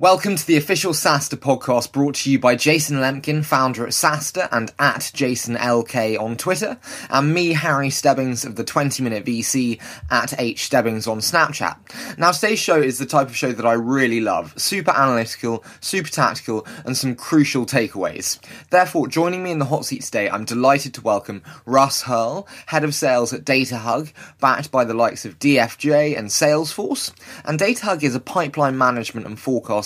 Welcome 0.00 0.36
to 0.36 0.46
the 0.46 0.56
official 0.56 0.94
SaaStr 0.94 1.36
podcast 1.36 1.92
brought 1.92 2.14
to 2.14 2.30
you 2.30 2.38
by 2.38 2.56
Jason 2.56 3.00
Lemkin, 3.00 3.44
founder 3.44 3.84
at 3.84 3.92
SaaStr 3.92 4.48
and 4.50 4.72
at 4.78 5.00
JasonLK 5.00 6.18
on 6.18 6.38
Twitter, 6.38 6.78
and 7.10 7.34
me, 7.34 7.52
Harry 7.52 7.90
Stebbings 7.90 8.46
of 8.46 8.56
the 8.56 8.64
20 8.64 9.02
Minute 9.02 9.26
VC 9.26 9.78
at 10.10 10.40
H 10.40 10.64
Stebbings 10.64 11.06
on 11.06 11.18
Snapchat. 11.18 12.16
Now, 12.16 12.32
today's 12.32 12.58
show 12.58 12.80
is 12.80 12.98
the 12.98 13.04
type 13.04 13.28
of 13.28 13.36
show 13.36 13.52
that 13.52 13.66
I 13.66 13.74
really 13.74 14.22
love 14.22 14.58
super 14.58 14.90
analytical, 14.90 15.62
super 15.82 16.08
tactical, 16.08 16.66
and 16.86 16.96
some 16.96 17.14
crucial 17.14 17.66
takeaways. 17.66 18.40
Therefore, 18.70 19.06
joining 19.06 19.42
me 19.42 19.50
in 19.50 19.58
the 19.58 19.66
hot 19.66 19.84
seat 19.84 20.00
today, 20.00 20.30
I'm 20.30 20.46
delighted 20.46 20.94
to 20.94 21.02
welcome 21.02 21.42
Russ 21.66 22.00
Hearl, 22.00 22.48
head 22.64 22.84
of 22.84 22.94
sales 22.94 23.34
at 23.34 23.44
DataHug, 23.44 24.14
backed 24.40 24.70
by 24.70 24.86
the 24.86 24.94
likes 24.94 25.26
of 25.26 25.38
DFJ 25.38 26.16
and 26.16 26.28
Salesforce. 26.28 27.12
And 27.44 27.58
DataHug 27.58 28.02
is 28.02 28.14
a 28.14 28.20
pipeline 28.20 28.78
management 28.78 29.26
and 29.26 29.38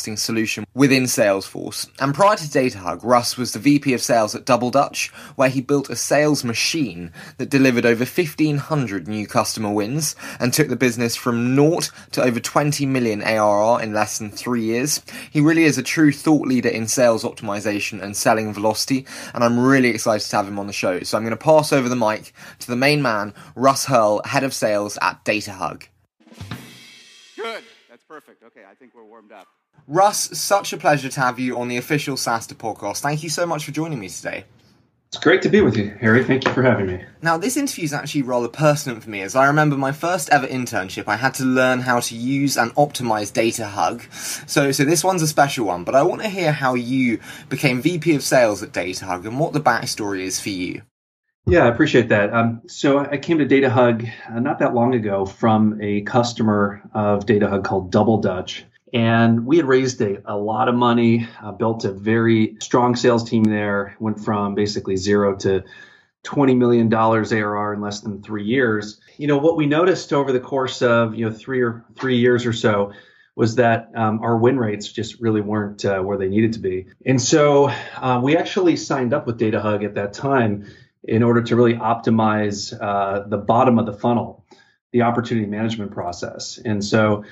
forecasting 0.05 0.16
solution 0.16 0.66
within 0.75 1.05
Salesforce. 1.05 1.89
And 1.99 2.14
prior 2.14 2.36
to 2.36 2.45
DataHug, 2.45 3.03
Russ 3.03 3.36
was 3.36 3.53
the 3.53 3.58
VP 3.58 3.95
of 3.95 4.03
sales 4.03 4.35
at 4.35 4.45
Double 4.45 4.71
Dutch, 4.71 5.08
where 5.36 5.49
he 5.49 5.61
built 5.61 5.89
a 5.89 5.96
sales 5.96 6.45
machine 6.45 7.11
that 7.39 7.50
delivered 7.50 7.86
over 7.86 8.04
1,500 8.04 9.09
new 9.09 9.26
customer 9.26 9.71
wins 9.71 10.14
and 10.39 10.53
took 10.53 10.68
the 10.68 10.76
business 10.76 11.17
from 11.17 11.54
naught 11.54 11.90
to 12.12 12.22
over 12.22 12.40
20 12.40 12.86
million 12.86 13.22
ARR 13.22 13.82
in 13.82 13.93
less 13.93 14.18
than 14.18 14.31
three 14.31 14.62
years. 14.62 15.00
He 15.31 15.40
really 15.40 15.64
is 15.64 15.79
a 15.79 15.82
true 15.82 16.12
thought 16.12 16.46
leader 16.46 16.68
in 16.68 16.86
sales 16.86 17.25
optimization 17.25 18.03
and 18.03 18.17
selling 18.17 18.53
velocity, 18.53 19.07
and 19.32 19.43
I'm 19.43 19.59
really 19.59 19.89
excited 19.89 20.29
to 20.29 20.36
have 20.36 20.48
him 20.48 20.59
on 20.59 20.67
the 20.67 20.73
show. 20.73 21.00
So 21.00 21.17
I'm 21.17 21.25
going 21.25 21.36
to 21.36 21.36
pass 21.36 21.73
over 21.73 21.89
the 21.89 21.96
mic 21.96 22.32
to 22.61 22.67
the 22.67 22.76
main 22.76 23.00
man, 23.00 23.32
Russ 23.54 23.86
Hearl, 23.86 24.23
head 24.25 24.45
of 24.45 24.53
sales 24.53 24.98
at 25.00 25.25
DataHug. 25.25 25.84
Good. 27.36 27.64
That's 27.89 28.04
perfect. 28.04 28.43
Okay, 28.43 28.62
I 28.68 28.75
think 28.75 28.93
we're 28.95 29.04
warmed 29.04 29.32
up. 29.32 29.46
Russ, 29.86 30.38
such 30.38 30.72
a 30.72 30.76
pleasure 30.76 31.08
to 31.08 31.20
have 31.20 31.38
you 31.38 31.58
on 31.58 31.68
the 31.68 31.76
official 31.76 32.16
SaaStr 32.16 32.55
podcast. 32.55 33.00
Thank 33.00 33.22
you 33.22 33.28
so 33.28 33.44
much 33.44 33.64
for 33.64 33.70
joining 33.70 34.00
me 34.00 34.08
today. 34.08 34.44
It's 35.14 35.22
great 35.22 35.42
to 35.42 35.48
be 35.48 35.61
with 35.61 35.77
you, 35.77 35.94
Harry. 36.00 36.25
Thank 36.25 36.44
you 36.44 36.53
for 36.53 36.64
having 36.64 36.86
me. 36.86 37.05
Now, 37.22 37.36
this 37.36 37.56
interview 37.56 37.84
is 37.84 37.92
actually 37.92 38.22
rather 38.22 38.48
personal 38.48 38.98
for 38.98 39.08
me, 39.08 39.20
as 39.20 39.36
I 39.36 39.47
remember 39.47 39.77
my 39.77 39.92
first 39.92 40.28
ever 40.31 40.47
internship, 40.47 41.06
I 41.06 41.14
had 41.14 41.34
to 41.34 41.44
learn 41.44 41.83
how 41.83 42.00
to 42.00 42.16
use 42.16 42.56
and 42.56 42.75
optimize 42.75 43.33
DataHug. 43.33 44.12
So, 44.50 44.72
so 44.72 44.84
this 44.84 45.05
one's 45.05 45.22
a 45.22 45.28
special 45.28 45.66
one, 45.66 45.84
but 45.84 45.94
I 45.94 46.03
want 46.03 46.22
to 46.22 46.28
hear 46.28 46.50
how 46.50 46.75
you 46.75 47.20
became 47.48 47.81
VP 47.81 48.16
of 48.16 48.25
Sales 48.25 48.64
at 48.64 48.72
DataHug 48.72 49.25
and 49.25 49.38
what 49.38 49.53
the 49.53 49.61
backstory 49.61 50.22
is 50.22 50.41
for 50.41 50.48
you. 50.48 50.83
Yeah, 51.47 51.66
I 51.66 51.69
appreciate 51.69 52.09
that. 52.09 52.34
Um, 52.34 52.62
so 52.66 52.98
I 52.98 53.19
came 53.19 53.38
to 53.38 53.47
DataHug 53.47 54.11
uh, 54.31 54.41
not 54.41 54.59
that 54.59 54.75
long 54.75 54.94
ago 54.94 55.27
from 55.27 55.78
a 55.81 56.00
customer 56.00 56.83
of 56.92 57.25
DataHug 57.25 57.62
called 57.62 57.92
Double 57.92 58.19
Dutch. 58.19 58.64
And 58.95 59.45
we 59.45 59.56
had 59.56 59.67
raised 59.67 60.00
a, 60.00 60.23
a 60.25 60.39
lot 60.39 60.69
of 60.69 60.77
money, 60.77 61.27
uh, 61.42 61.50
built 61.50 61.84
a 61.84 61.91
very 61.91 62.56
strong 62.61 62.95
sales 62.95 63.28
team 63.28 63.42
there, 63.42 63.97
went 63.98 64.25
from 64.25 64.55
basically 64.55 64.97
zero 64.97 65.34
to 65.39 65.64
$20 66.25 66.56
million 66.56 66.95
ARR 66.95 67.75
in 67.75 67.81
less 67.81 68.00
than 68.00 68.22
three 68.22 68.45
years. 68.45 69.00
You 69.17 69.27
know, 69.27 69.39
what 69.39 69.56
we 69.56 69.67
noticed 69.67 70.12
over 70.12 70.31
the 70.31 70.39
course 70.39 70.81
of, 70.81 71.17
you 71.17 71.28
know, 71.28 71.33
three 71.33 71.61
or 71.61 71.84
three 71.97 72.19
years 72.19 72.47
or 72.47 72.53
so 72.53 72.92
was 73.34 73.56
that 73.56 73.91
um, 73.97 74.20
our 74.22 74.37
win 74.39 74.61
rates 74.61 74.92
just 74.92 75.20
really 75.20 75.41
weren't 75.41 75.84
uh, 75.84 75.98
where 75.98 76.17
they 76.17 76.28
needed 76.28 76.53
to 76.53 76.61
be. 76.61 76.87
And 77.05 77.20
so 77.20 77.70
uh, 77.97 78.20
we 78.22 78.37
actually 78.37 78.77
signed 78.77 79.12
up 79.12 79.27
with 79.27 79.41
DataHug 79.41 79.84
at 79.84 79.95
that 79.95 80.12
time 80.12 80.67
in 81.03 81.25
order 81.25 81.42
to 81.42 81.56
really 81.56 81.75
optimize 81.75 82.72
uh, 82.81 83.27
the 83.27 83.39
bottom 83.39 83.81
of 83.81 83.87
the 83.87 83.92
funnel, 83.92 84.47
the 84.92 85.03
opportunity 85.03 85.48
management 85.48 85.91
process. 85.91 86.61
And 86.65 86.83
so 86.83 87.25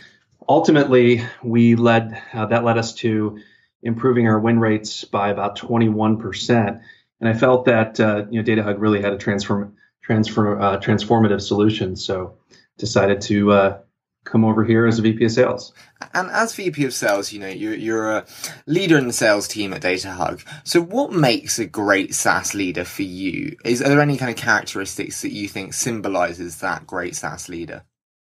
ultimately, 0.48 1.24
we 1.42 1.74
led 1.74 2.20
uh, 2.32 2.46
that 2.46 2.64
led 2.64 2.78
us 2.78 2.94
to 2.96 3.38
improving 3.82 4.28
our 4.28 4.38
win 4.38 4.60
rates 4.60 5.04
by 5.04 5.30
about 5.30 5.58
21%. 5.58 6.80
And 7.20 7.28
I 7.28 7.34
felt 7.34 7.66
that 7.66 8.00
uh, 8.00 8.26
you 8.30 8.42
know 8.42 8.46
DataHug 8.46 8.76
really 8.78 9.02
had 9.02 9.12
a 9.12 9.18
transform 9.18 9.76
transfer 10.02 10.60
uh, 10.60 10.78
transformative 10.78 11.40
solution. 11.40 11.96
So 11.96 12.38
decided 12.78 13.20
to 13.22 13.52
uh, 13.52 13.78
come 14.24 14.44
over 14.44 14.64
here 14.64 14.86
as 14.86 14.98
a 14.98 15.02
VP 15.02 15.24
of 15.24 15.32
sales. 15.32 15.72
And 16.14 16.30
as 16.30 16.54
VP 16.54 16.84
of 16.84 16.94
sales, 16.94 17.32
you 17.32 17.40
know, 17.40 17.48
you're, 17.48 17.74
you're 17.74 18.10
a 18.10 18.26
leader 18.66 18.98
in 18.98 19.06
the 19.06 19.12
sales 19.12 19.48
team 19.48 19.72
at 19.72 19.82
DataHug. 19.82 20.44
So 20.64 20.80
what 20.80 21.12
makes 21.12 21.58
a 21.58 21.66
great 21.66 22.14
SaaS 22.14 22.54
leader 22.54 22.84
for 22.84 23.02
you? 23.02 23.56
Is 23.64 23.82
are 23.82 23.88
there 23.88 24.00
any 24.00 24.16
kind 24.16 24.30
of 24.30 24.36
characteristics 24.36 25.22
that 25.22 25.32
you 25.32 25.48
think 25.48 25.74
symbolizes 25.74 26.58
that 26.58 26.86
great 26.86 27.16
SaaS 27.16 27.48
leader? 27.48 27.84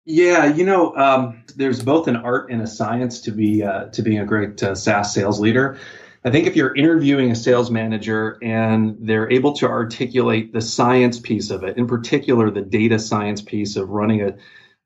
Yeah, 0.04 0.46
you 0.46 0.64
know, 0.64 0.96
um, 0.96 1.44
there's 1.56 1.82
both 1.82 2.08
an 2.08 2.16
art 2.16 2.50
and 2.50 2.60
a 2.60 2.66
science 2.66 3.20
to 3.22 3.30
be 3.30 3.62
uh, 3.62 3.86
to 3.86 4.02
being 4.02 4.18
a 4.18 4.26
great 4.26 4.60
uh, 4.62 4.74
SaaS 4.74 5.14
sales 5.14 5.38
leader. 5.38 5.78
I 6.24 6.30
think 6.30 6.46
if 6.46 6.56
you're 6.56 6.74
interviewing 6.74 7.30
a 7.30 7.36
sales 7.36 7.70
manager 7.70 8.38
and 8.42 8.96
they're 9.00 9.30
able 9.30 9.52
to 9.54 9.68
articulate 9.68 10.52
the 10.52 10.60
science 10.60 11.18
piece 11.20 11.50
of 11.50 11.62
it, 11.64 11.76
in 11.76 11.86
particular 11.86 12.50
the 12.50 12.62
data 12.62 12.98
science 12.98 13.42
piece 13.42 13.76
of 13.76 13.90
running 13.90 14.22
a 14.22 14.36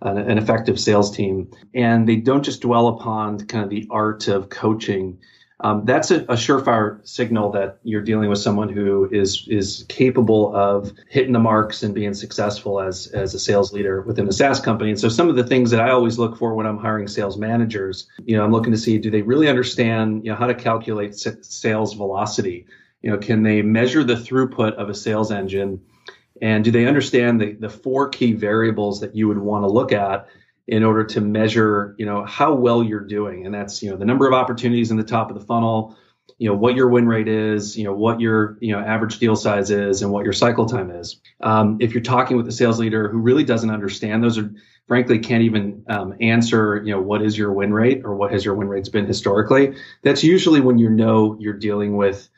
an, 0.02 0.18
an 0.18 0.36
effective 0.36 0.78
sales 0.78 1.14
team, 1.16 1.50
and 1.74 2.06
they 2.06 2.16
don't 2.16 2.42
just 2.42 2.60
dwell 2.60 2.88
upon 2.88 3.38
kind 3.46 3.64
of 3.64 3.70
the 3.70 3.86
art 3.90 4.28
of 4.28 4.50
coaching 4.50 5.18
um, 5.60 5.86
that's 5.86 6.10
a, 6.10 6.20
a, 6.24 6.34
surefire 6.34 7.06
signal 7.08 7.50
that 7.52 7.78
you're 7.82 8.02
dealing 8.02 8.28
with 8.28 8.38
someone 8.38 8.68
who 8.68 9.08
is 9.10 9.48
is 9.48 9.86
capable 9.88 10.54
of 10.54 10.92
hitting 11.08 11.32
the 11.32 11.38
marks 11.38 11.82
and 11.82 11.94
being 11.94 12.12
successful 12.12 12.78
as 12.78 13.06
as 13.08 13.32
a 13.32 13.38
sales 13.38 13.72
leader 13.72 14.02
within 14.02 14.28
a 14.28 14.32
SaaS 14.32 14.60
company. 14.60 14.90
And 14.90 15.00
so, 15.00 15.08
some 15.08 15.30
of 15.30 15.36
the 15.36 15.44
things 15.44 15.70
that 15.70 15.80
I 15.80 15.90
always 15.90 16.18
look 16.18 16.36
for 16.36 16.54
when 16.54 16.66
I'm 16.66 16.76
hiring 16.76 17.08
sales 17.08 17.38
managers, 17.38 18.06
you 18.26 18.36
know, 18.36 18.44
I'm 18.44 18.52
looking 18.52 18.72
to 18.72 18.78
see 18.78 18.98
do 18.98 19.10
they 19.10 19.22
really 19.22 19.48
understand 19.48 20.26
you 20.26 20.30
know 20.30 20.36
how 20.36 20.46
to 20.46 20.54
calculate 20.54 21.14
sales 21.14 21.94
velocity? 21.94 22.66
You 23.00 23.10
know, 23.10 23.18
can 23.18 23.42
they 23.42 23.62
measure 23.62 24.04
the 24.04 24.14
throughput 24.14 24.74
of 24.74 24.90
a 24.90 24.94
sales 24.94 25.32
engine? 25.32 25.80
And 26.42 26.64
do 26.64 26.70
they 26.70 26.86
understand 26.86 27.40
the, 27.40 27.52
the 27.52 27.70
four 27.70 28.10
key 28.10 28.34
variables 28.34 29.00
that 29.00 29.16
you 29.16 29.26
would 29.28 29.38
want 29.38 29.64
to 29.64 29.68
look 29.68 29.90
at 29.90 30.28
in 30.68 30.82
order 30.82 31.04
to 31.04 31.20
measure, 31.20 31.94
you 31.98 32.06
know, 32.06 32.24
how 32.24 32.54
well 32.54 32.82
you're 32.82 33.06
doing. 33.06 33.46
And 33.46 33.54
that's, 33.54 33.82
you 33.82 33.90
know, 33.90 33.96
the 33.96 34.04
number 34.04 34.26
of 34.26 34.34
opportunities 34.34 34.90
in 34.90 34.96
the 34.96 35.04
top 35.04 35.30
of 35.30 35.38
the 35.38 35.44
funnel, 35.44 35.96
you 36.38 36.48
know, 36.48 36.56
what 36.56 36.74
your 36.74 36.88
win 36.88 37.06
rate 37.06 37.28
is, 37.28 37.76
you 37.76 37.84
know, 37.84 37.92
what 37.92 38.20
your, 38.20 38.58
you 38.60 38.72
know, 38.72 38.80
average 38.80 39.18
deal 39.18 39.36
size 39.36 39.70
is 39.70 40.02
and 40.02 40.10
what 40.10 40.24
your 40.24 40.32
cycle 40.32 40.66
time 40.66 40.90
is. 40.90 41.20
Um, 41.40 41.78
if 41.80 41.94
you're 41.94 42.02
talking 42.02 42.36
with 42.36 42.48
a 42.48 42.52
sales 42.52 42.80
leader 42.80 43.08
who 43.08 43.18
really 43.18 43.44
doesn't 43.44 43.70
understand 43.70 44.24
those 44.24 44.38
are, 44.38 44.52
frankly, 44.88 45.20
can't 45.20 45.44
even 45.44 45.84
um, 45.88 46.14
answer, 46.20 46.82
you 46.84 46.92
know, 46.92 47.00
what 47.00 47.22
is 47.22 47.38
your 47.38 47.52
win 47.52 47.72
rate 47.72 48.02
or 48.04 48.16
what 48.16 48.32
has 48.32 48.44
your 48.44 48.54
win 48.54 48.68
rates 48.68 48.88
been 48.88 49.06
historically, 49.06 49.76
that's 50.02 50.24
usually 50.24 50.60
when 50.60 50.78
you 50.78 50.90
know 50.90 51.36
you're 51.38 51.54
dealing 51.54 51.96
with 51.96 52.28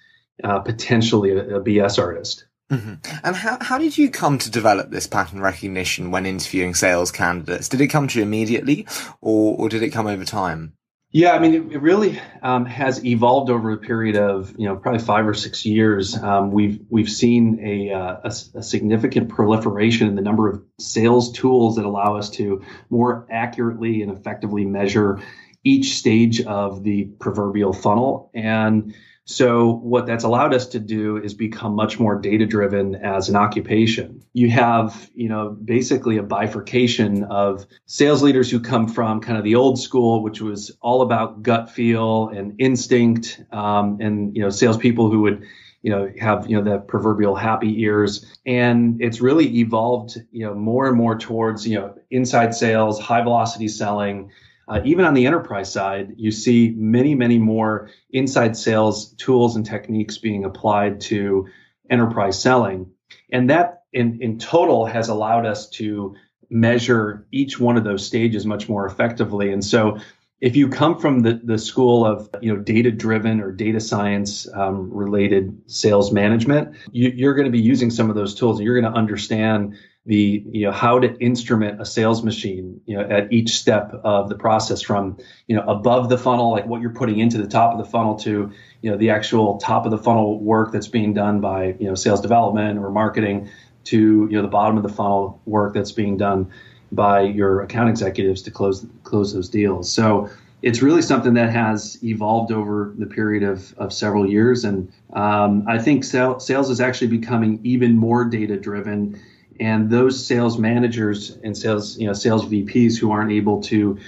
uh, 0.45 0.60
potentially 0.60 1.33
a, 1.33 1.56
a 1.56 1.60
BS 1.60 1.99
artist. 1.99 2.45
Mm-hmm. 2.70 2.94
And 3.24 3.36
how, 3.36 3.58
how 3.60 3.78
did 3.78 3.96
you 3.96 4.10
come 4.10 4.38
to 4.38 4.50
develop 4.50 4.90
this 4.90 5.06
pattern 5.06 5.40
recognition 5.40 6.10
when 6.10 6.26
interviewing 6.26 6.74
sales 6.74 7.10
candidates? 7.10 7.68
Did 7.68 7.80
it 7.80 7.88
come 7.88 8.08
to 8.08 8.18
you 8.18 8.24
immediately 8.24 8.86
or, 9.20 9.56
or 9.56 9.68
did 9.68 9.82
it 9.82 9.90
come 9.90 10.06
over 10.06 10.24
time? 10.24 10.74
Yeah, 11.10 11.32
I 11.32 11.38
mean, 11.38 11.54
it, 11.54 11.72
it 11.72 11.80
really 11.80 12.20
um, 12.42 12.66
has 12.66 13.02
evolved 13.02 13.48
over 13.48 13.72
a 13.72 13.78
period 13.78 14.16
of 14.16 14.54
you 14.58 14.68
know 14.68 14.76
probably 14.76 15.00
five 15.00 15.26
or 15.26 15.32
six 15.32 15.64
years. 15.64 16.14
Um, 16.14 16.50
we've 16.50 16.80
we've 16.90 17.10
seen 17.10 17.60
a, 17.64 17.92
uh, 17.94 18.16
a, 18.24 18.58
a, 18.58 18.62
significant 18.62 19.30
proliferation 19.30 20.06
in 20.06 20.16
the 20.16 20.22
number 20.22 20.50
of 20.50 20.62
sales 20.78 21.32
tools 21.32 21.76
that 21.76 21.86
allow 21.86 22.16
us 22.16 22.28
to 22.30 22.62
more 22.90 23.26
accurately 23.30 24.02
and 24.02 24.12
effectively 24.12 24.66
measure 24.66 25.22
each 25.64 25.96
stage 25.96 26.42
of 26.42 26.84
the 26.84 27.04
proverbial 27.04 27.72
funnel. 27.72 28.30
And 28.34 28.94
so 29.31 29.72
what 29.72 30.06
that's 30.06 30.25
allowed 30.25 30.55
us 30.55 30.66
to 30.69 30.81
do 30.81 31.19
is 31.19 31.34
become 31.34 31.75
much 31.75 32.00
more 32.00 32.19
data 32.19 32.47
driven 32.47 32.94
as 32.94 33.28
an 33.28 33.37
occupation. 33.37 34.25
You 34.33 34.49
have, 34.49 35.11
you 35.15 35.28
know, 35.28 35.50
basically 35.50 36.16
a 36.16 36.22
bifurcation 36.22 37.25
of 37.25 37.66
sales 37.84 38.22
leaders 38.22 38.50
who 38.50 38.59
come 38.59 38.89
from 38.89 39.21
kind 39.21 39.37
of 39.37 39.44
the 39.44 39.55
old 39.55 39.78
school, 39.78 40.22
which 40.22 40.41
was 40.41 40.75
all 40.81 41.03
about 41.03 41.43
gut 41.43 41.71
feel 41.71 42.28
and 42.28 42.55
instinct, 42.59 43.42
um, 43.53 43.98
and 44.01 44.34
you 44.34 44.41
know, 44.41 44.48
salespeople 44.48 45.10
who 45.10 45.21
would 45.21 45.45
you 45.83 45.91
know 45.91 46.10
have 46.19 46.48
you 46.48 46.57
know 46.57 46.63
that 46.71 46.89
proverbial 46.89 47.36
happy 47.36 47.83
ears 47.83 48.27
and 48.47 49.01
it's 49.01 49.21
really 49.21 49.59
evolved 49.59 50.21
you 50.33 50.45
know 50.45 50.53
more 50.53 50.89
and 50.89 50.97
more 50.97 51.16
towards 51.16 51.69
you 51.69 51.78
know 51.78 51.95
inside 52.10 52.53
sales 52.53 53.01
high 53.01 53.22
velocity 53.22 53.69
selling 53.69 54.28
uh, 54.68 54.80
even 54.84 55.04
on 55.04 55.15
the 55.15 55.26
enterprise 55.26 55.72
side, 55.72 56.15
you 56.16 56.30
see 56.30 56.74
many, 56.76 57.15
many 57.15 57.38
more 57.38 57.91
inside 58.10 58.56
sales 58.56 59.12
tools 59.15 59.56
and 59.56 59.65
techniques 59.65 60.18
being 60.18 60.44
applied 60.44 61.00
to 61.03 61.48
enterprise 61.91 62.41
selling. 62.41 62.91
And 63.30 63.50
that 63.50 63.84
in, 63.92 64.20
in 64.20 64.38
total 64.38 64.86
has 64.86 65.09
allowed 65.09 65.47
us 65.47 65.68
to 65.70 66.15
measure 66.50 67.26
each 67.32 67.59
one 67.59 67.76
of 67.76 67.84
those 67.84 68.06
stages 68.06 68.47
much 68.47 68.68
more 68.68 68.86
effectively. 68.86 69.53
And 69.53 69.65
so 69.65 69.98
if 70.41 70.54
you 70.54 70.68
come 70.68 70.98
from 70.98 71.21
the, 71.21 71.41
the 71.42 71.59
school 71.59 72.06
of 72.06 72.28
you 72.41 72.54
know 72.54 72.60
data 72.60 72.91
driven 72.91 73.41
or 73.41 73.53
data 73.53 73.80
science 73.80 74.47
um, 74.54 74.91
related 74.92 75.59
sales 75.66 76.12
management 76.12 76.76
you, 76.92 77.28
are 77.28 77.34
going 77.34 77.47
to 77.47 77.50
be 77.50 77.60
using 77.60 77.91
some 77.91 78.09
of 78.09 78.14
those 78.14 78.34
tools 78.34 78.59
and 78.59 78.64
you're 78.64 78.80
going 78.80 78.92
to 78.92 78.97
understand 78.97 79.76
the 80.09 80.43
you 80.51 80.65
know 80.65 80.72
how 80.72 80.99
to 80.99 81.15
instrument 81.19 81.81
a 81.81 81.84
sales 81.84 82.22
machine 82.22 82.81
you 82.87 82.97
know 82.97 83.03
at 83.03 83.31
each 83.31 83.51
step 83.51 83.93
of 84.05 84.31
the 84.31 84.34
process 84.34 84.81
from 84.81 85.19
you 85.47 85.55
know 85.55 85.63
above 85.69 86.09
the 86.09 86.16
funnel 86.16 86.51
like 86.51 86.66
what 86.66 86.81
you're 86.81 86.91
putting 86.95 87.19
into 87.19 87.37
the 87.37 87.47
top 87.47 87.72
of 87.72 87.78
the 87.78 87.84
funnel 87.84 88.16
to 88.16 88.51
you 88.81 88.91
know 88.91 88.97
the 88.97 89.10
actual 89.10 89.59
top 89.59 89.84
of 89.84 89.91
the 89.91 89.99
funnel 89.99 90.41
work 90.41 90.72
that's 90.72 90.89
being 90.89 91.13
done 91.13 91.43
by 91.43 91.77
you 91.78 91.87
know 91.87 91.95
sales 91.95 92.22
development 92.22 92.78
or 92.78 92.91
marketing 92.91 93.51
to 93.84 94.27
you 94.31 94.37
know 94.37 94.43
the 94.43 94.49
bottom 94.49 94.78
of 94.78 94.83
the 94.83 94.89
funnel 94.89 95.41
work 95.45 95.75
that's 95.75 95.93
being 95.93 96.16
done 96.16 96.51
by 96.91 97.21
your 97.21 97.60
account 97.60 97.91
executives 97.91 98.41
to 98.41 98.51
close 98.51 98.87
close 99.05 99.34
those 99.34 99.51
deals. 99.51 99.93
So 99.93 100.31
it's 100.63 100.81
really 100.81 101.03
something 101.03 101.34
that 101.34 101.51
has 101.51 102.03
evolved 102.03 102.51
over 102.51 102.95
the 102.99 103.07
period 103.07 103.43
of, 103.45 103.75
of 103.78 103.93
several 103.93 104.28
years. 104.28 104.65
And 104.65 104.91
um, 105.13 105.65
i 105.69 105.78
think 105.78 106.05
sales 106.05 106.71
is 106.71 106.81
actually 106.81 107.07
becoming 107.09 107.60
even 107.63 107.97
more 107.97 108.25
data 108.25 108.57
driven 108.57 109.21
and 109.60 109.91
those 109.91 110.25
sales 110.25 110.59
managers 110.59 111.37
and 111.43 111.57
sales 111.57 111.99
you 111.99 112.07
know 112.07 112.13
sales 112.13 112.47
VPs 112.47 112.99
who 112.99 113.10
aren't 113.10 113.33
able 113.33 113.63
to 113.63 113.99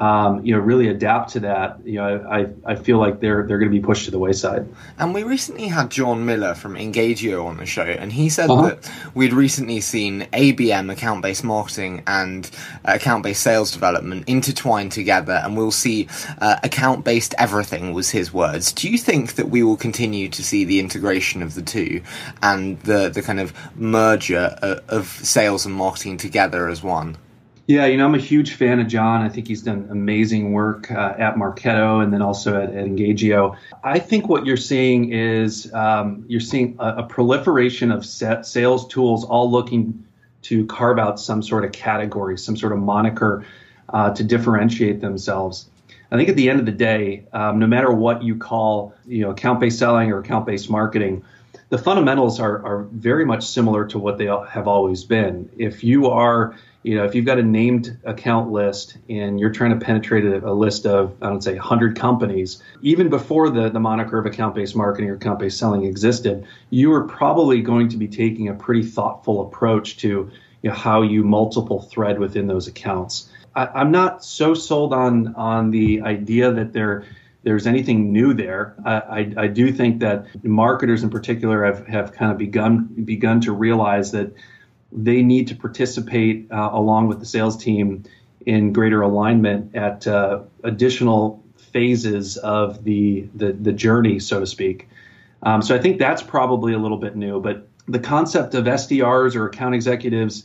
um, 0.00 0.44
you 0.46 0.54
know, 0.54 0.60
really 0.60 0.88
adapt 0.88 1.32
to 1.32 1.40
that, 1.40 1.78
you 1.84 1.96
know, 1.96 2.26
I, 2.28 2.46
I 2.64 2.74
feel 2.74 2.98
like 2.98 3.20
they're 3.20 3.46
they're 3.46 3.58
going 3.58 3.70
to 3.70 3.78
be 3.78 3.84
pushed 3.84 4.06
to 4.06 4.10
the 4.10 4.18
wayside. 4.18 4.66
And 4.98 5.12
we 5.12 5.24
recently 5.24 5.68
had 5.68 5.90
Jon 5.90 6.24
Miller 6.24 6.54
from 6.54 6.74
Engagio 6.74 7.44
on 7.44 7.58
the 7.58 7.66
show, 7.66 7.82
and 7.82 8.10
he 8.10 8.30
said 8.30 8.48
uh-huh. 8.48 8.62
that 8.62 8.90
we'd 9.14 9.34
recently 9.34 9.82
seen 9.82 10.22
ABM, 10.32 10.90
account 10.90 11.20
based 11.20 11.44
marketing, 11.44 12.02
and 12.06 12.50
uh, 12.86 12.92
account 12.94 13.22
based 13.24 13.42
sales 13.42 13.72
development 13.72 14.24
intertwined 14.26 14.92
together, 14.92 15.34
and 15.44 15.54
we'll 15.54 15.70
see 15.70 16.08
uh, 16.40 16.56
account 16.62 17.04
based 17.04 17.34
everything, 17.36 17.92
was 17.92 18.08
his 18.08 18.32
words. 18.32 18.72
Do 18.72 18.88
you 18.88 18.96
think 18.96 19.34
that 19.34 19.50
we 19.50 19.62
will 19.62 19.76
continue 19.76 20.30
to 20.30 20.42
see 20.42 20.64
the 20.64 20.80
integration 20.80 21.42
of 21.42 21.54
the 21.54 21.62
two 21.62 22.00
and 22.42 22.80
the, 22.80 23.10
the 23.10 23.20
kind 23.20 23.38
of 23.38 23.52
merger 23.76 24.56
of, 24.62 24.78
uh, 24.78 24.80
of 24.88 25.06
sales 25.08 25.66
and 25.66 25.74
marketing 25.74 26.16
together 26.16 26.68
as 26.68 26.82
one? 26.82 27.18
Yeah, 27.70 27.86
you 27.86 27.98
know, 27.98 28.04
I'm 28.04 28.16
a 28.16 28.18
huge 28.18 28.54
fan 28.54 28.80
of 28.80 28.88
Jon. 28.88 29.22
I 29.22 29.28
think 29.28 29.46
he's 29.46 29.62
done 29.62 29.86
amazing 29.92 30.50
work 30.50 30.90
uh, 30.90 31.14
at 31.16 31.36
Marketo 31.36 32.02
and 32.02 32.12
then 32.12 32.20
also 32.20 32.60
at, 32.60 32.74
at 32.74 32.84
Engagio. 32.84 33.56
I 33.84 34.00
think 34.00 34.28
what 34.28 34.44
you're 34.44 34.56
seeing 34.56 35.12
is 35.12 35.72
um, 35.72 36.24
you're 36.26 36.40
seeing 36.40 36.74
a, 36.80 36.96
a 36.96 37.02
proliferation 37.04 37.92
of 37.92 38.04
sales 38.04 38.88
tools 38.88 39.24
all 39.24 39.48
looking 39.48 40.04
to 40.42 40.66
carve 40.66 40.98
out 40.98 41.20
some 41.20 41.44
sort 41.44 41.64
of 41.64 41.70
category, 41.70 42.36
some 42.38 42.56
sort 42.56 42.72
of 42.72 42.80
moniker 42.80 43.46
uh, 43.90 44.12
to 44.14 44.24
differentiate 44.24 45.00
themselves. 45.00 45.70
I 46.10 46.16
think 46.16 46.28
at 46.28 46.34
the 46.34 46.50
end 46.50 46.58
of 46.58 46.66
the 46.66 46.72
day, 46.72 47.26
um, 47.32 47.60
no 47.60 47.68
matter 47.68 47.92
what 47.92 48.24
you 48.24 48.36
call, 48.36 48.94
you 49.06 49.22
know, 49.22 49.30
account-based 49.30 49.78
selling 49.78 50.10
or 50.10 50.18
account-based 50.18 50.68
marketing, 50.70 51.22
the 51.70 51.78
fundamentals 51.78 52.38
are, 52.38 52.64
are 52.64 52.82
very 52.92 53.24
much 53.24 53.46
similar 53.46 53.86
to 53.86 53.98
what 53.98 54.18
they 54.18 54.26
have 54.26 54.68
always 54.68 55.04
been. 55.04 55.50
If 55.56 55.82
you 55.82 56.08
are 56.08 56.54
you 56.82 56.96
know, 56.96 57.04
if 57.04 57.14
you've 57.14 57.26
got 57.26 57.38
a 57.38 57.42
named 57.42 57.98
account 58.04 58.50
list 58.50 58.96
and 59.08 59.38
you're 59.38 59.50
trying 59.50 59.78
to 59.78 59.84
penetrate 59.84 60.24
a, 60.24 60.48
a 60.48 60.52
list 60.52 60.86
of, 60.86 61.14
I 61.20 61.28
don't 61.28 61.42
say, 61.42 61.54
100 61.54 61.94
companies, 61.96 62.62
even 62.80 63.10
before 63.10 63.50
the, 63.50 63.68
the 63.68 63.80
moniker 63.80 64.18
of 64.18 64.24
account 64.24 64.54
based 64.54 64.74
marketing 64.74 65.10
or 65.10 65.14
account 65.14 65.40
based 65.40 65.58
selling 65.58 65.84
existed, 65.84 66.46
you 66.70 66.92
are 66.94 67.04
probably 67.04 67.60
going 67.60 67.90
to 67.90 67.98
be 67.98 68.08
taking 68.08 68.48
a 68.48 68.54
pretty 68.54 68.82
thoughtful 68.82 69.46
approach 69.46 69.98
to 69.98 70.30
you 70.62 70.70
know, 70.70 70.74
how 70.74 71.02
you 71.02 71.22
multiple 71.22 71.82
thread 71.82 72.18
within 72.18 72.46
those 72.46 72.66
accounts. 72.66 73.28
I, 73.54 73.82
am 73.82 73.90
not 73.90 74.24
so 74.24 74.54
sold 74.54 74.94
on 74.94 75.34
on 75.34 75.70
the 75.70 76.00
idea 76.02 76.52
that 76.52 76.72
there 76.72 77.04
there's 77.42 77.66
anything 77.66 78.12
new 78.12 78.34
there. 78.34 78.74
I, 78.84 78.94
I, 78.94 79.32
I 79.36 79.46
do 79.46 79.72
think 79.72 80.00
that 80.00 80.44
marketers 80.44 81.02
in 81.02 81.10
particular 81.10 81.64
have, 81.64 81.86
have 81.86 82.12
kind 82.12 82.30
of 82.30 82.38
begun 82.38 82.86
begun 83.04 83.40
to 83.42 83.52
realize 83.52 84.12
that 84.12 84.32
they 84.92 85.22
need 85.22 85.48
to 85.48 85.54
participate 85.54 86.50
uh, 86.50 86.70
along 86.72 87.08
with 87.08 87.20
the 87.20 87.26
sales 87.26 87.56
team 87.56 88.04
in 88.46 88.72
greater 88.72 89.02
alignment 89.02 89.74
at 89.74 90.06
uh, 90.06 90.40
additional 90.64 91.42
phases 91.56 92.36
of 92.38 92.84
the, 92.84 93.28
the, 93.34 93.52
the 93.52 93.72
journey, 93.72 94.18
so 94.18 94.40
to 94.40 94.46
speak. 94.46 94.88
Um, 95.42 95.62
so 95.62 95.74
I 95.74 95.78
think 95.78 95.98
that's 95.98 96.22
probably 96.22 96.72
a 96.72 96.78
little 96.78 96.98
bit 96.98 97.16
new, 97.16 97.40
but 97.40 97.68
the 97.86 97.98
concept 97.98 98.54
of 98.54 98.64
SDRs 98.64 99.36
or 99.36 99.46
account 99.46 99.74
executives 99.74 100.44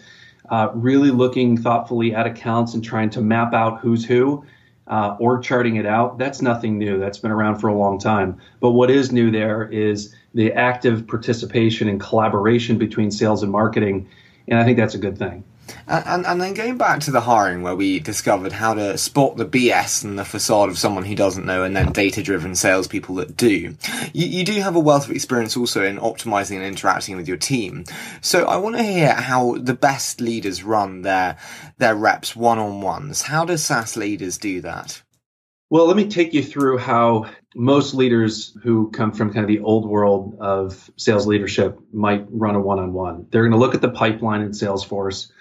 uh, 0.50 0.70
really 0.74 1.12
looking 1.12 1.58
thoughtfully 1.58 2.14
at 2.14 2.28
accounts 2.28 2.74
and 2.74 2.84
trying 2.84 3.10
to 3.12 3.22
map 3.22 3.54
out 3.54 3.80
who's 3.80 4.06
who 4.06 4.46
uh, 4.88 5.16
or 5.20 5.40
charting 5.40 5.78
it 5.78 5.86
out, 5.86 6.18
that's 6.18 6.42
nothing 6.42 6.78
new. 6.78 7.00
That's 7.00 7.18
been 7.18 7.32
around 7.32 7.60
for 7.60 7.68
a 7.68 7.76
long 7.76 8.00
time. 8.00 8.40
But 8.60 8.72
what 8.72 8.92
is 8.92 9.12
new 9.12 9.32
there 9.32 9.64
is 9.64 10.16
the 10.34 10.54
active 10.54 11.08
participation 11.08 11.88
and 11.88 12.00
collaboration 12.00 12.78
between 12.78 13.10
sales 13.12 13.42
and 13.42 13.52
marketing 13.52 14.08
and 14.48 14.60
I 14.60 14.64
think 14.64 14.78
that's 14.78 14.96
a 14.96 15.00
good 15.00 15.18
thing. 15.18 15.44
And, 15.88 16.26
and 16.26 16.42
then 16.42 16.54
going 16.54 16.78
back 16.78 17.02
to 17.02 17.12
the 17.12 17.22
hiring 17.22 17.62
where 17.62 17.76
we 17.76 18.00
discovered 18.00 18.52
how 18.52 18.74
to 18.74 18.98
spot 18.98 19.38
the 19.38 19.46
BS 19.46 20.04
and 20.04 20.18
the 20.18 20.26
facade 20.26 20.70
of 20.70 20.78
someone 20.78 21.06
who 21.06 21.16
doesn't 21.16 21.46
know 21.46 21.64
and 21.64 21.76
then 21.76 21.92
data 21.92 22.24
driven 22.24 22.56
salespeople 22.56 23.16
that 23.16 23.38
do. 23.38 23.76
You, 24.14 24.28
you 24.28 24.44
do 24.44 24.54
have 24.62 24.76
a 24.76 24.80
wealth 24.80 25.06
of 25.06 25.16
experience 25.16 25.56
also 25.56 25.84
in 25.84 25.98
optimizing 25.98 26.58
and 26.58 26.66
interacting 26.66 27.16
with 27.16 27.28
your 27.28 27.38
team. 27.38 27.86
So 28.22 28.46
I 28.46 28.58
want 28.58 28.78
to 28.78 28.84
hear 28.84 29.14
how 29.14 29.56
the 29.58 29.74
best 29.74 30.22
leaders 30.22 30.64
run 30.64 31.04
their, 31.04 31.38
their 31.78 31.96
reps 31.96 32.36
one 32.36 32.60
on 32.60 32.82
ones. 32.82 33.22
How 33.22 33.46
do 33.46 33.58
SaaS 33.58 33.96
leaders 33.96 34.38
do 34.38 34.62
that? 34.62 35.02
Well, 35.70 35.88
let 35.88 35.98
me 35.98 36.08
take 36.08 36.34
you 36.34 36.44
through 36.44 36.78
how 36.78 37.26
most 37.56 37.96
leaders 37.96 38.56
who 38.62 38.92
come 38.92 39.12
from 39.12 39.34
kind 39.34 39.44
of 39.44 39.48
the 39.48 39.60
old 39.60 39.90
world 39.90 40.38
of 40.40 40.92
sales 40.96 41.26
leadership 41.26 41.80
might 41.92 42.26
run 42.30 42.56
a 42.56 42.62
one 42.62 42.80
on 42.80 42.94
one. 42.94 43.28
They're 43.32 43.42
going 43.42 43.52
to 43.52 43.58
look 43.58 43.74
at 43.74 43.82
the 43.82 43.90
pipeline 43.90 44.42
in 44.42 44.52
Salesforce. 44.52 45.32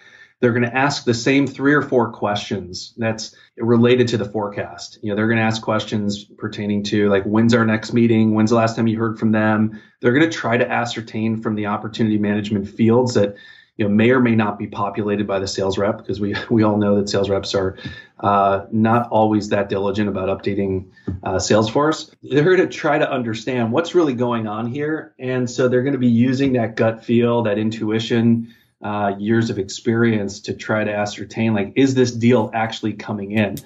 They're 0.45 0.53
going 0.53 0.71
to 0.71 0.77
ask 0.77 1.07
the 1.07 1.15
same 1.15 1.47
three 1.47 1.73
or 1.73 1.81
four 1.81 2.13
questions 2.13 2.93
that's 2.99 3.35
related 3.57 4.09
to 4.09 4.19
the 4.19 4.27
forecast. 4.27 4.99
You 5.01 5.09
know, 5.09 5.17
they're 5.17 5.27
going 5.27 5.39
to 5.39 5.43
ask 5.43 5.63
questions 5.63 6.23
pertaining 6.23 6.83
to 6.83 7.09
like, 7.09 7.25
when's 7.25 7.55
our 7.55 7.65
next 7.65 7.95
meeting? 7.95 8.35
When's 8.35 8.51
the 8.51 8.57
last 8.57 8.77
time 8.77 8.87
you 8.87 8.99
heard 8.99 9.19
from 9.19 9.33
them? 9.33 9.81
They're 10.03 10.13
going 10.13 10.31
to 10.31 10.37
try 10.37 10.59
to 10.59 10.71
ascertain 10.71 11.41
from 11.41 11.55
the 11.55 11.65
opportunity 11.65 12.19
management 12.19 12.69
fields 12.69 13.15
that 13.15 13.37
you 13.79 13.89
know 13.89 13.91
may 13.91 14.11
or 14.11 14.21
may 14.21 14.35
not 14.35 14.59
be 14.59 14.67
populated 14.67 15.27
by 15.27 15.39
the 15.39 15.49
sales 15.49 15.79
rep 15.79 15.97
because 15.97 16.21
we 16.21 16.35
we 16.51 16.63
all 16.63 16.77
know 16.77 16.97
that 16.97 17.09
sales 17.09 17.31
reps 17.31 17.55
are 17.55 17.79
uh, 18.21 18.67
not 18.71 19.09
always 19.09 19.49
that 19.49 19.71
diligent 19.71 20.11
about 20.11 20.29
updating 20.29 20.91
uh, 21.23 21.37
Salesforce. 21.37 22.15
They're 22.23 22.45
going 22.45 22.59
to 22.59 22.67
try 22.67 22.99
to 22.99 23.11
understand 23.11 23.73
what's 23.73 23.95
really 23.95 24.15
going 24.15 24.47
on 24.47 24.67
here, 24.67 25.15
and 25.19 25.51
so 25.51 25.69
they're 25.69 25.83
going 25.83 25.95
to 25.95 25.99
be 25.99 26.09
using 26.09 26.53
that 26.53 26.77
gut 26.77 27.03
feel, 27.03 27.45
that 27.45 27.57
intuition, 27.57 28.55
uh, 28.85 29.15
years 29.19 29.51
of 29.51 29.59
experience 29.59 30.41
to 30.41 30.55
try 30.55 30.85
to 30.85 30.93
ascertain 30.93 31.55
like 31.55 31.73
is 31.75 31.95
this 31.95 32.13
deal 32.13 32.51
actually 32.53 32.93
coming 32.93 33.33
in. 33.33 33.57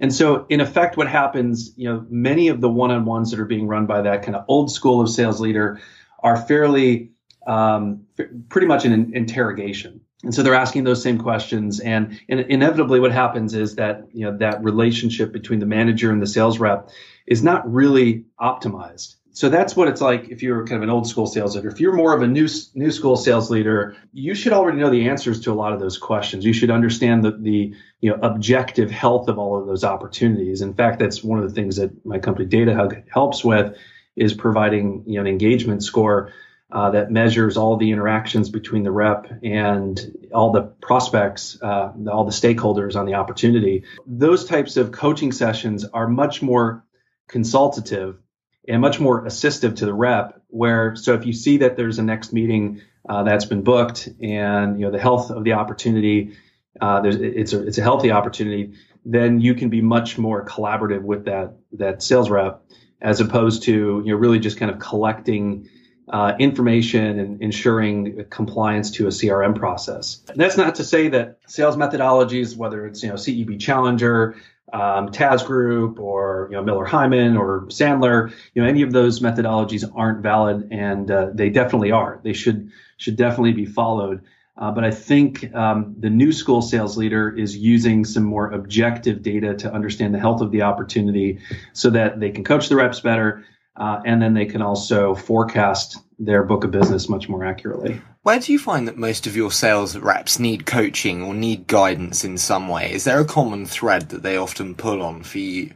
And 0.00 0.12
so, 0.12 0.44
in 0.48 0.60
effect, 0.60 0.96
what 0.96 1.08
happens, 1.08 1.72
you 1.76 1.88
know, 1.88 2.04
many 2.10 2.48
of 2.48 2.60
the 2.60 2.68
one-on-ones 2.68 3.30
that 3.30 3.38
are 3.38 3.44
being 3.44 3.68
run 3.68 3.86
by 3.86 4.02
that 4.02 4.24
kind 4.24 4.34
of 4.34 4.44
old 4.48 4.72
school 4.72 5.00
of 5.00 5.08
sales 5.08 5.40
leader 5.40 5.80
are 6.18 6.36
fairly 6.36 7.12
um, 7.46 8.06
pretty 8.48 8.66
much 8.66 8.84
an 8.84 9.14
interrogation. 9.14 10.00
And 10.24 10.34
so 10.34 10.42
they're 10.42 10.54
asking 10.54 10.84
those 10.84 11.02
same 11.02 11.18
questions, 11.18 11.80
and, 11.80 12.18
and 12.28 12.40
inevitably, 12.40 12.98
what 12.98 13.12
happens 13.12 13.54
is 13.54 13.76
that 13.76 14.08
you 14.12 14.24
know 14.24 14.38
that 14.38 14.64
relationship 14.64 15.32
between 15.32 15.60
the 15.60 15.66
manager 15.66 16.10
and 16.10 16.20
the 16.20 16.26
sales 16.26 16.58
rep 16.58 16.88
is 17.26 17.42
not 17.42 17.70
really 17.70 18.24
optimized. 18.40 19.16
So 19.34 19.48
that's 19.48 19.74
what 19.74 19.88
it's 19.88 20.00
like 20.00 20.28
if 20.28 20.44
you're 20.44 20.64
kind 20.64 20.76
of 20.76 20.84
an 20.84 20.90
old 20.90 21.08
school 21.08 21.26
sales 21.26 21.56
leader. 21.56 21.68
If 21.68 21.80
you're 21.80 21.92
more 21.92 22.14
of 22.14 22.22
a 22.22 22.26
new 22.26 22.48
new 22.74 22.92
school 22.92 23.16
sales 23.16 23.50
leader, 23.50 23.96
you 24.12 24.32
should 24.32 24.52
already 24.52 24.78
know 24.78 24.90
the 24.90 25.08
answers 25.08 25.40
to 25.42 25.52
a 25.52 25.54
lot 25.54 25.72
of 25.72 25.80
those 25.80 25.98
questions. 25.98 26.44
You 26.44 26.52
should 26.52 26.70
understand 26.70 27.24
the 27.24 27.32
the 27.32 27.74
you 28.00 28.10
know 28.10 28.18
objective 28.22 28.92
health 28.92 29.28
of 29.28 29.36
all 29.36 29.60
of 29.60 29.66
those 29.66 29.82
opportunities. 29.82 30.62
In 30.62 30.72
fact, 30.72 31.00
that's 31.00 31.24
one 31.24 31.40
of 31.40 31.48
the 31.48 31.54
things 31.54 31.76
that 31.76 32.06
my 32.06 32.20
company 32.20 32.46
DataHug 32.46 33.10
helps 33.10 33.44
with 33.44 33.76
is 34.14 34.34
providing 34.34 35.02
you 35.06 35.16
know 35.16 35.22
an 35.22 35.26
engagement 35.26 35.82
score 35.82 36.32
uh, 36.70 36.90
that 36.90 37.10
measures 37.10 37.56
all 37.56 37.76
the 37.76 37.90
interactions 37.90 38.50
between 38.50 38.84
the 38.84 38.92
rep 38.92 39.26
and 39.42 40.28
all 40.32 40.52
the 40.52 40.62
prospects, 40.62 41.58
uh, 41.60 41.92
all 42.08 42.24
the 42.24 42.30
stakeholders 42.30 42.94
on 42.94 43.04
the 43.04 43.14
opportunity. 43.14 43.82
Those 44.06 44.44
types 44.44 44.76
of 44.76 44.92
coaching 44.92 45.32
sessions 45.32 45.84
are 45.84 46.06
much 46.06 46.40
more 46.40 46.84
consultative 47.26 48.18
and 48.68 48.80
much 48.80 49.00
more 49.00 49.24
assistive 49.24 49.76
to 49.76 49.86
the 49.86 49.94
rep. 49.94 50.40
Where 50.48 50.96
so 50.96 51.14
if 51.14 51.26
you 51.26 51.32
see 51.32 51.58
that 51.58 51.76
there's 51.76 51.98
a 51.98 52.02
next 52.02 52.32
meeting 52.32 52.80
uh, 53.08 53.22
that's 53.22 53.44
been 53.44 53.62
booked 53.62 54.08
and 54.20 54.78
you 54.78 54.86
know 54.86 54.90
the 54.90 55.00
health 55.00 55.30
of 55.30 55.44
the 55.44 55.54
opportunity, 55.54 56.36
uh, 56.80 57.02
it's 57.04 57.52
a 57.52 57.66
it's 57.66 57.78
a 57.78 57.82
healthy 57.82 58.10
opportunity, 58.10 58.74
then 59.04 59.40
you 59.40 59.54
can 59.54 59.68
be 59.68 59.80
much 59.80 60.18
more 60.18 60.44
collaborative 60.44 61.02
with 61.02 61.26
that 61.26 61.56
that 61.72 62.02
sales 62.02 62.30
rep 62.30 62.62
as 63.00 63.20
opposed 63.20 63.64
to 63.64 64.02
you 64.04 64.12
know 64.12 64.16
really 64.16 64.38
just 64.38 64.58
kind 64.58 64.70
of 64.70 64.78
collecting 64.78 65.68
uh, 66.08 66.34
information 66.38 67.18
and 67.18 67.42
ensuring 67.42 68.26
compliance 68.28 68.90
to 68.92 69.06
a 69.06 69.10
CRM 69.10 69.56
process. 69.56 70.22
that's 70.34 70.56
not 70.56 70.74
to 70.74 70.84
say 70.84 71.08
that 71.08 71.38
sales 71.46 71.76
methodologies, 71.76 72.56
whether 72.56 72.86
it's 72.86 73.02
you 73.02 73.08
know 73.08 73.14
CEB 73.14 73.58
Challenger, 73.58 74.36
um, 74.74 75.12
TAS 75.12 75.44
Group, 75.44 76.00
or 76.00 76.48
you 76.50 76.56
know 76.56 76.62
Miller 76.62 76.84
Heiman 76.84 77.38
or 77.38 77.62
Sandler, 77.68 78.32
you 78.54 78.62
know 78.62 78.68
any 78.68 78.82
of 78.82 78.92
those 78.92 79.20
methodologies 79.20 79.90
aren't 79.94 80.20
valid, 80.20 80.68
and 80.70 81.10
uh, 81.10 81.30
they 81.32 81.48
definitely 81.48 81.92
are. 81.92 82.20
They 82.24 82.32
should 82.32 82.70
should 82.96 83.16
definitely 83.16 83.52
be 83.52 83.66
followed. 83.66 84.22
Uh, 84.56 84.70
but 84.70 84.84
I 84.84 84.90
think 84.90 85.52
um, 85.54 85.96
the 85.98 86.10
new 86.10 86.32
school 86.32 86.62
sales 86.62 86.96
leader 86.96 87.34
is 87.36 87.56
using 87.56 88.04
some 88.04 88.22
more 88.22 88.52
objective 88.52 89.22
data 89.22 89.54
to 89.54 89.72
understand 89.72 90.14
the 90.14 90.20
health 90.20 90.40
of 90.40 90.52
the 90.52 90.62
opportunity 90.62 91.40
so 91.72 91.90
that 91.90 92.20
they 92.20 92.30
can 92.30 92.44
coach 92.44 92.68
the 92.68 92.76
reps 92.76 93.00
better. 93.00 93.44
Uh, 93.76 94.00
and 94.04 94.22
then 94.22 94.34
they 94.34 94.46
can 94.46 94.62
also 94.62 95.16
forecast 95.16 95.98
their 96.20 96.44
book 96.44 96.62
of 96.62 96.70
business 96.70 97.08
much 97.08 97.28
more 97.28 97.44
accurately. 97.44 98.00
Where 98.24 98.40
do 98.40 98.54
you 98.54 98.58
find 98.58 98.88
that 98.88 98.96
most 98.96 99.26
of 99.26 99.36
your 99.36 99.52
sales 99.52 99.98
reps 99.98 100.38
need 100.38 100.64
coaching 100.64 101.22
or 101.22 101.34
need 101.34 101.66
guidance 101.66 102.24
in 102.24 102.38
some 102.38 102.68
way? 102.68 102.90
Is 102.90 103.04
there 103.04 103.20
a 103.20 103.24
common 103.26 103.66
thread 103.66 104.08
that 104.08 104.22
they 104.22 104.38
often 104.38 104.74
pull 104.74 105.02
on 105.02 105.22
for 105.24 105.40
you? 105.40 105.72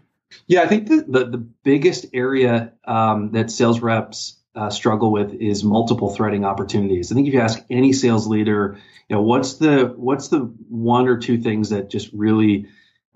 Yeah, 0.47 0.63
I 0.63 0.67
think 0.67 0.89
the, 0.89 1.05
the, 1.07 1.25
the 1.27 1.37
biggest 1.37 2.07
area 2.15 2.73
um, 2.87 3.33
that 3.33 3.51
sales 3.51 3.81
reps 3.81 4.39
uh, 4.55 4.71
struggle 4.71 5.13
with 5.13 5.35
is 5.35 5.63
multiple 5.63 6.09
threading 6.09 6.47
opportunities. 6.47 7.13
I 7.13 7.17
think 7.17 7.29
if 7.29 7.35
you 7.35 7.41
ask 7.41 7.63
any 7.69 7.93
sales 7.93 8.27
leader, 8.27 8.79
you 9.11 9.17
know, 9.17 9.23
what's 9.23 9.57
the 9.57 9.93
what's 9.95 10.29
the 10.29 10.39
one 10.71 11.07
or 11.07 11.19
two 11.19 11.37
things 11.43 11.69
that 11.69 11.91
just 11.91 12.11
really 12.15 12.69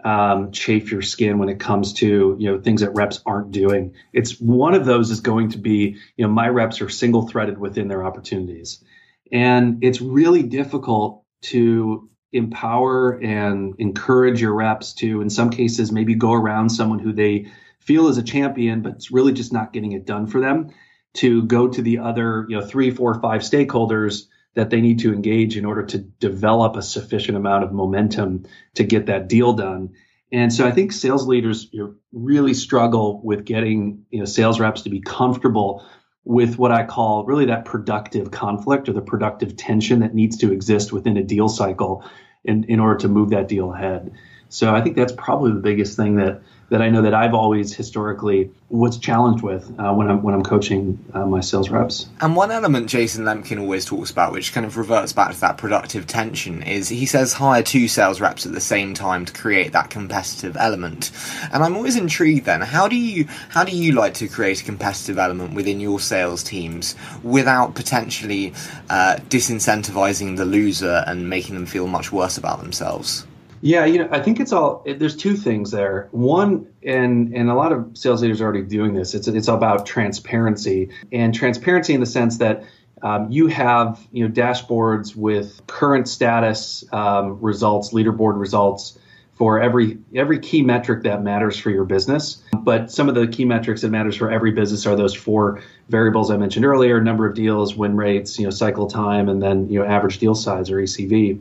um, 0.04 0.52
chafe 0.52 0.92
your 0.92 1.00
skin 1.00 1.38
when 1.38 1.48
it 1.48 1.58
comes 1.58 1.94
to 1.94 2.36
you 2.38 2.52
know 2.52 2.60
things 2.60 2.82
that 2.82 2.90
reps 2.90 3.22
aren't 3.24 3.50
doing? 3.50 3.94
It's 4.12 4.38
one 4.38 4.74
of 4.74 4.84
those 4.84 5.10
is 5.10 5.20
going 5.20 5.52
to 5.52 5.58
be 5.58 5.96
you 6.18 6.26
know 6.26 6.30
my 6.30 6.48
reps 6.48 6.82
are 6.82 6.90
single 6.90 7.26
threaded 7.26 7.56
within 7.56 7.88
their 7.88 8.04
opportunities, 8.04 8.84
and 9.32 9.82
it's 9.82 10.00
really 10.00 10.42
difficult 10.42 11.24
to 11.42 12.08
empower 12.32 13.12
and 13.22 13.74
encourage 13.78 14.40
your 14.40 14.54
reps 14.54 14.92
to, 14.94 15.20
in 15.20 15.30
some 15.30 15.50
cases, 15.50 15.90
maybe 15.90 16.14
go 16.14 16.32
around 16.32 16.70
someone 16.70 16.98
who 16.98 17.12
they 17.12 17.46
feel 17.80 18.08
is 18.08 18.18
a 18.18 18.22
champion, 18.22 18.82
but 18.82 18.92
it's 18.92 19.10
really 19.10 19.32
just 19.32 19.52
not 19.52 19.72
getting 19.72 19.92
it 19.92 20.06
done 20.06 20.26
for 20.26 20.40
them 20.40 20.70
to 21.14 21.42
go 21.42 21.68
to 21.68 21.82
the 21.82 21.98
other, 21.98 22.46
you 22.48 22.58
know, 22.58 22.64
three, 22.64 22.90
four, 22.90 23.20
five 23.20 23.42
stakeholders 23.42 24.26
that 24.54 24.70
they 24.70 24.80
need 24.80 24.98
to 25.00 25.12
engage 25.12 25.56
in 25.56 25.64
order 25.64 25.84
to 25.84 25.98
develop 25.98 26.76
a 26.76 26.82
sufficient 26.82 27.36
amount 27.36 27.64
of 27.64 27.72
momentum 27.72 28.44
to 28.74 28.84
get 28.84 29.06
that 29.06 29.28
deal 29.28 29.54
done. 29.54 29.90
And 30.30 30.52
so 30.52 30.66
I 30.66 30.70
think 30.70 30.92
sales 30.92 31.26
leaders 31.26 31.68
you 31.72 31.82
know, 31.82 31.94
really 32.12 32.54
struggle 32.54 33.20
with 33.22 33.44
getting 33.44 34.04
you 34.10 34.20
know 34.20 34.24
sales 34.24 34.60
reps 34.60 34.82
to 34.82 34.90
be 34.90 35.00
comfortable 35.00 35.84
with 36.24 36.58
what 36.58 36.70
I 36.70 36.84
call 36.84 37.24
really 37.24 37.46
that 37.46 37.64
productive 37.64 38.30
conflict 38.30 38.88
or 38.88 38.92
the 38.92 39.00
productive 39.00 39.56
tension 39.56 40.00
that 40.00 40.14
needs 40.14 40.36
to 40.38 40.52
exist 40.52 40.92
within 40.92 41.16
a 41.16 41.22
deal 41.22 41.48
cycle 41.48 42.04
in, 42.44 42.64
in 42.64 42.80
order 42.80 42.98
to 43.00 43.08
move 43.08 43.30
that 43.30 43.48
deal 43.48 43.72
ahead. 43.72 44.12
So 44.52 44.74
I 44.74 44.82
think 44.82 44.96
that's 44.96 45.12
probably 45.12 45.52
the 45.52 45.60
biggest 45.60 45.96
thing 45.96 46.16
that 46.16 46.42
that 46.68 46.80
I 46.80 46.88
know 46.88 47.02
that 47.02 47.12
I've 47.12 47.34
always 47.34 47.74
historically 47.74 48.50
was 48.70 48.96
challenged 48.96 49.42
with 49.42 49.70
uh, 49.78 49.92
when 49.92 50.10
I'm 50.10 50.22
when 50.22 50.34
I'm 50.34 50.42
coaching 50.42 51.02
uh, 51.14 51.24
my 51.24 51.40
sales 51.40 51.70
reps. 51.70 52.06
And 52.20 52.36
one 52.36 52.50
element 52.50 52.88
Jason 52.88 53.24
Lemkin 53.24 53.58
always 53.60 53.86
talks 53.86 54.10
about, 54.10 54.32
which 54.32 54.52
kind 54.52 54.66
of 54.66 54.76
reverts 54.76 55.14
back 55.14 55.32
to 55.32 55.40
that 55.40 55.56
productive 55.56 56.06
tension, 56.06 56.62
is 56.62 56.90
he 56.90 57.06
says 57.06 57.32
hire 57.32 57.62
two 57.62 57.88
sales 57.88 58.20
reps 58.20 58.44
at 58.44 58.52
the 58.52 58.60
same 58.60 58.92
time 58.92 59.24
to 59.24 59.32
create 59.32 59.72
that 59.72 59.88
competitive 59.88 60.54
element. 60.58 61.12
And 61.50 61.62
I'm 61.62 61.74
always 61.74 61.96
intrigued. 61.96 62.44
Then, 62.44 62.60
how 62.60 62.88
do 62.88 62.96
you 62.96 63.26
how 63.48 63.64
do 63.64 63.74
you 63.74 63.92
like 63.92 64.12
to 64.14 64.28
create 64.28 64.60
a 64.60 64.64
competitive 64.64 65.18
element 65.18 65.54
within 65.54 65.80
your 65.80 65.98
sales 65.98 66.42
teams 66.42 66.94
without 67.22 67.74
potentially 67.74 68.52
uh, 68.90 69.16
disincentivizing 69.30 70.36
the 70.36 70.44
loser 70.44 71.04
and 71.06 71.30
making 71.30 71.54
them 71.54 71.64
feel 71.64 71.86
much 71.86 72.12
worse 72.12 72.36
about 72.36 72.60
themselves? 72.60 73.26
Yeah, 73.64 73.84
you 73.84 73.98
know, 73.98 74.08
I 74.10 74.20
think 74.20 74.40
it's 74.40 74.52
all. 74.52 74.84
There's 74.84 75.16
two 75.16 75.36
things 75.36 75.70
there. 75.70 76.08
One, 76.10 76.66
and 76.82 77.32
and 77.32 77.48
a 77.48 77.54
lot 77.54 77.70
of 77.70 77.96
sales 77.96 78.20
leaders 78.20 78.40
are 78.40 78.44
already 78.44 78.62
doing 78.62 78.92
this. 78.92 79.14
It's 79.14 79.28
it's 79.28 79.46
about 79.46 79.86
transparency 79.86 80.90
and 81.12 81.32
transparency 81.32 81.94
in 81.94 82.00
the 82.00 82.06
sense 82.06 82.38
that 82.38 82.64
um, 83.02 83.30
you 83.30 83.46
have 83.46 84.04
you 84.10 84.26
know 84.26 84.34
dashboards 84.34 85.14
with 85.14 85.64
current 85.68 86.08
status 86.08 86.84
um, 86.92 87.40
results, 87.40 87.92
leaderboard 87.92 88.36
results 88.36 88.98
for 89.34 89.60
every 89.60 89.96
every 90.12 90.40
key 90.40 90.62
metric 90.62 91.04
that 91.04 91.22
matters 91.22 91.56
for 91.56 91.70
your 91.70 91.84
business. 91.84 92.42
But 92.64 92.90
some 92.90 93.08
of 93.08 93.14
the 93.14 93.28
key 93.28 93.44
metrics 93.44 93.82
that 93.82 93.90
matters 93.90 94.16
for 94.16 94.28
every 94.28 94.50
business 94.50 94.86
are 94.86 94.96
those 94.96 95.14
four 95.14 95.62
variables 95.88 96.32
I 96.32 96.36
mentioned 96.36 96.64
earlier: 96.64 97.00
number 97.00 97.26
of 97.26 97.36
deals, 97.36 97.76
win 97.76 97.94
rates, 97.94 98.40
you 98.40 98.44
know, 98.44 98.50
cycle 98.50 98.88
time, 98.88 99.28
and 99.28 99.40
then 99.40 99.68
you 99.68 99.78
know 99.78 99.86
average 99.86 100.18
deal 100.18 100.34
size 100.34 100.68
or 100.68 100.78
ACV. 100.78 101.40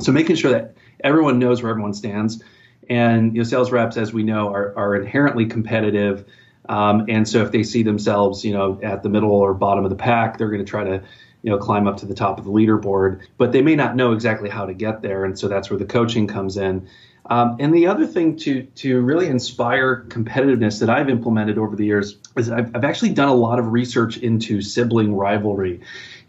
So 0.00 0.10
making 0.12 0.36
sure 0.36 0.52
that 0.52 0.74
everyone 1.04 1.38
knows 1.38 1.62
where 1.62 1.70
everyone 1.70 1.94
stands. 1.94 2.42
And 2.88 3.34
you 3.34 3.40
know, 3.40 3.44
sales 3.44 3.70
reps, 3.70 3.96
as 3.96 4.12
we 4.12 4.22
know, 4.22 4.52
are, 4.52 4.76
are 4.76 4.96
inherently 4.96 5.46
competitive. 5.46 6.24
Um, 6.68 7.06
and 7.08 7.28
so 7.28 7.42
if 7.42 7.52
they 7.52 7.62
see 7.62 7.82
themselves, 7.82 8.44
you 8.44 8.52
know, 8.52 8.78
at 8.82 9.02
the 9.02 9.08
middle 9.08 9.32
or 9.32 9.54
bottom 9.54 9.84
of 9.84 9.90
the 9.90 9.96
pack, 9.96 10.38
they're 10.38 10.50
going 10.50 10.64
to 10.64 10.70
try 10.70 10.84
to, 10.84 11.02
you 11.42 11.50
know, 11.50 11.58
climb 11.58 11.86
up 11.86 11.96
to 11.98 12.06
the 12.06 12.14
top 12.14 12.38
of 12.38 12.44
the 12.44 12.50
leaderboard. 12.50 13.20
But 13.38 13.52
they 13.52 13.62
may 13.62 13.76
not 13.76 13.96
know 13.96 14.12
exactly 14.12 14.48
how 14.48 14.66
to 14.66 14.74
get 14.74 15.02
there, 15.02 15.24
and 15.24 15.38
so 15.38 15.48
that's 15.48 15.70
where 15.70 15.78
the 15.78 15.84
coaching 15.84 16.26
comes 16.26 16.56
in. 16.56 16.88
Um, 17.30 17.56
and 17.60 17.72
the 17.72 17.86
other 17.86 18.06
thing 18.06 18.36
to 18.38 18.64
to 18.64 19.00
really 19.00 19.28
inspire 19.28 20.04
competitiveness 20.08 20.80
that 20.80 20.90
I've 20.90 21.08
implemented 21.08 21.58
over 21.58 21.76
the 21.76 21.86
years 21.86 22.18
is 22.36 22.50
I've, 22.50 22.74
I've 22.74 22.84
actually 22.84 23.10
done 23.10 23.28
a 23.28 23.34
lot 23.34 23.58
of 23.58 23.72
research 23.72 24.18
into 24.18 24.60
sibling 24.60 25.14
rivalry 25.14 25.80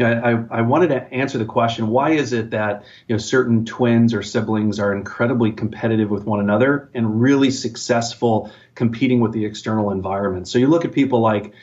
you 0.02 0.08
know, 0.08 0.48
I, 0.52 0.58
I 0.58 0.62
wanted 0.62 0.88
to 0.88 1.14
answer 1.14 1.38
the 1.38 1.46
question: 1.46 1.88
Why 1.88 2.12
is 2.12 2.34
it 2.34 2.50
that 2.52 2.86
you 3.08 3.14
know 3.14 3.20
certain 3.20 3.66
twins 3.66 4.16
or 4.16 4.24
siblings 4.24 4.80
are 4.80 4.94
incredibly 4.94 5.52
competitive 5.52 6.10
with 6.10 6.24
one 6.24 6.40
another 6.40 6.90
and 6.96 7.22
really 7.22 7.52
successful 7.52 8.52
competing 8.74 9.20
with 9.20 9.32
the 9.32 9.46
external 9.46 9.92
environment? 9.92 10.48
So 10.48 10.58
you 10.58 10.68
look 10.68 10.86
at 10.86 10.92
people 10.92 11.20
like 11.20 11.54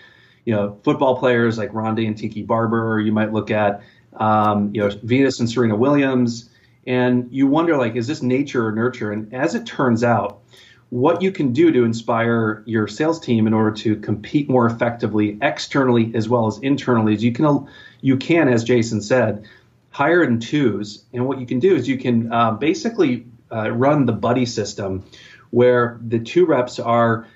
you 0.45 0.54
know 0.54 0.78
football 0.85 1.18
players 1.18 1.59
like 1.59 1.75
Ronde 1.75 1.99
and 1.99 2.16
Tiki 2.16 2.42
Barber, 2.42 3.00
you 3.00 3.11
might 3.11 3.33
look 3.33 3.50
at 3.50 3.83
um, 4.14 4.73
you 4.73 4.83
know 4.83 4.90
Venus 5.02 5.40
and 5.40 5.50
Serena 5.50 5.75
Williams, 5.75 6.49
and 6.88 7.28
you 7.30 7.47
wonder 7.47 7.76
like, 7.76 7.97
is 7.97 8.07
this 8.07 8.23
nature 8.23 8.66
or 8.66 8.73
nurture? 8.73 9.12
And 9.12 9.35
as 9.35 9.54
it 9.54 9.66
turns 9.66 10.02
out, 10.02 10.40
what 10.88 11.21
you 11.21 11.30
can 11.30 11.52
do 11.52 11.71
to 11.71 11.85
inspire 11.85 12.62
your 12.64 12.88
sales 12.88 13.21
team 13.21 13.47
in 13.47 13.52
order 13.52 13.73
to 13.73 13.97
compete 13.97 14.49
more 14.49 14.66
effectively 14.66 15.38
externally 15.42 16.11
as 16.14 16.30
well 16.30 16.47
as 16.47 16.59
internally 16.61 17.12
is 17.12 17.23
you 17.23 17.30
can 17.30 17.68
you 18.00 18.16
can 18.16 18.49
as 18.49 18.64
jason 18.64 19.02
said 19.02 19.47
hire 19.90 20.23
in 20.23 20.40
twos 20.40 21.04
and 21.12 21.26
what 21.26 21.38
you 21.38 21.47
can 21.47 21.59
do 21.59 21.76
is 21.76 21.87
you 21.87 21.99
can 21.99 22.33
uh, 22.33 22.52
basically 22.52 23.26
uh, 23.52 23.71
run 23.71 24.07
the 24.07 24.12
buddy 24.12 24.47
system 24.47 25.04
where 25.50 26.00
the 26.07 26.18
two 26.18 26.47
reps 26.47 26.78
are 26.78 27.26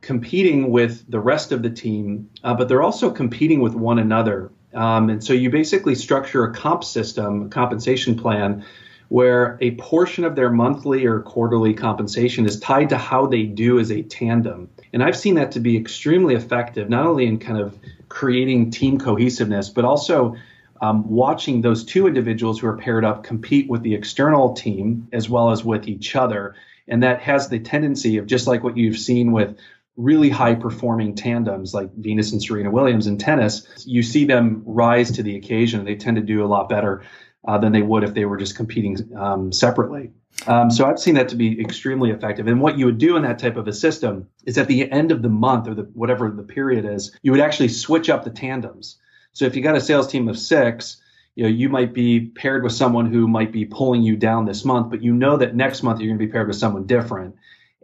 competing 0.00 0.70
with 0.72 1.08
the 1.08 1.20
rest 1.20 1.52
of 1.52 1.62
the 1.62 1.70
team 1.70 2.28
uh, 2.42 2.54
but 2.54 2.68
they're 2.68 2.82
also 2.82 3.12
competing 3.12 3.60
with 3.60 3.74
one 3.76 4.00
another 4.00 4.50
um, 4.74 5.10
and 5.10 5.22
so 5.22 5.32
you 5.32 5.48
basically 5.48 5.94
structure 5.94 6.42
a 6.42 6.52
comp 6.52 6.82
system 6.82 7.42
a 7.46 7.48
compensation 7.48 8.18
plan 8.18 8.64
where 9.08 9.56
a 9.60 9.72
portion 9.72 10.24
of 10.24 10.34
their 10.34 10.50
monthly 10.50 11.06
or 11.06 11.20
quarterly 11.20 11.74
compensation 11.74 12.44
is 12.44 12.58
tied 12.58 12.88
to 12.88 12.98
how 12.98 13.26
they 13.26 13.44
do 13.44 13.78
as 13.78 13.90
a 13.90 14.02
tandem. 14.02 14.68
And 14.92 15.02
I've 15.02 15.16
seen 15.16 15.36
that 15.36 15.52
to 15.52 15.60
be 15.60 15.76
extremely 15.76 16.34
effective, 16.34 16.88
not 16.88 17.06
only 17.06 17.26
in 17.26 17.38
kind 17.38 17.58
of 17.58 17.78
creating 18.08 18.70
team 18.70 18.98
cohesiveness, 18.98 19.68
but 19.70 19.84
also 19.84 20.36
um, 20.80 21.08
watching 21.08 21.62
those 21.62 21.84
two 21.84 22.06
individuals 22.06 22.60
who 22.60 22.66
are 22.66 22.76
paired 22.76 23.04
up 23.04 23.24
compete 23.24 23.68
with 23.68 23.82
the 23.82 23.94
external 23.94 24.54
team 24.54 25.08
as 25.12 25.28
well 25.28 25.50
as 25.50 25.64
with 25.64 25.88
each 25.88 26.16
other. 26.16 26.54
And 26.88 27.02
that 27.02 27.20
has 27.22 27.48
the 27.48 27.58
tendency 27.58 28.18
of 28.18 28.26
just 28.26 28.46
like 28.46 28.62
what 28.62 28.76
you've 28.76 28.98
seen 28.98 29.32
with 29.32 29.56
really 29.96 30.28
high 30.28 30.54
performing 30.54 31.14
tandems 31.14 31.72
like 31.72 31.92
Venus 31.94 32.32
and 32.32 32.42
Serena 32.42 32.70
Williams 32.70 33.06
in 33.06 33.16
tennis, 33.16 33.66
you 33.86 34.02
see 34.02 34.26
them 34.26 34.62
rise 34.66 35.12
to 35.12 35.22
the 35.22 35.36
occasion. 35.36 35.84
They 35.84 35.96
tend 35.96 36.16
to 36.16 36.22
do 36.22 36.44
a 36.44 36.46
lot 36.46 36.68
better 36.68 37.02
uh, 37.46 37.58
than 37.58 37.72
they 37.72 37.82
would 37.82 38.04
if 38.04 38.14
they 38.14 38.24
were 38.24 38.36
just 38.36 38.56
competing 38.56 38.96
um, 39.16 39.52
separately. 39.52 40.10
Um, 40.46 40.70
so 40.70 40.84
I've 40.86 40.98
seen 40.98 41.14
that 41.14 41.28
to 41.30 41.36
be 41.36 41.60
extremely 41.60 42.10
effective. 42.10 42.46
And 42.46 42.60
what 42.60 42.78
you 42.78 42.86
would 42.86 42.98
do 42.98 43.16
in 43.16 43.22
that 43.22 43.38
type 43.38 43.56
of 43.56 43.66
a 43.66 43.72
system 43.72 44.28
is 44.44 44.58
at 44.58 44.68
the 44.68 44.90
end 44.90 45.10
of 45.10 45.22
the 45.22 45.28
month 45.28 45.66
or 45.66 45.74
the, 45.74 45.82
whatever 45.94 46.30
the 46.30 46.42
period 46.42 46.84
is, 46.84 47.16
you 47.22 47.32
would 47.32 47.40
actually 47.40 47.68
switch 47.68 48.10
up 48.10 48.24
the 48.24 48.30
tandems. 48.30 48.98
So 49.32 49.44
if 49.44 49.56
you 49.56 49.62
got 49.62 49.76
a 49.76 49.80
sales 49.80 50.08
team 50.08 50.28
of 50.28 50.38
six, 50.38 50.98
you 51.34 51.44
know, 51.44 51.50
you 51.50 51.68
might 51.68 51.92
be 51.92 52.20
paired 52.20 52.64
with 52.64 52.72
someone 52.72 53.10
who 53.12 53.28
might 53.28 53.52
be 53.52 53.64
pulling 53.64 54.02
you 54.02 54.16
down 54.16 54.44
this 54.44 54.64
month, 54.64 54.90
but 54.90 55.02
you 55.02 55.12
know 55.12 55.36
that 55.36 55.54
next 55.54 55.82
month 55.82 56.00
you're 56.00 56.08
going 56.08 56.18
to 56.18 56.26
be 56.26 56.32
paired 56.32 56.48
with 56.48 56.56
someone 56.56 56.86
different. 56.86 57.34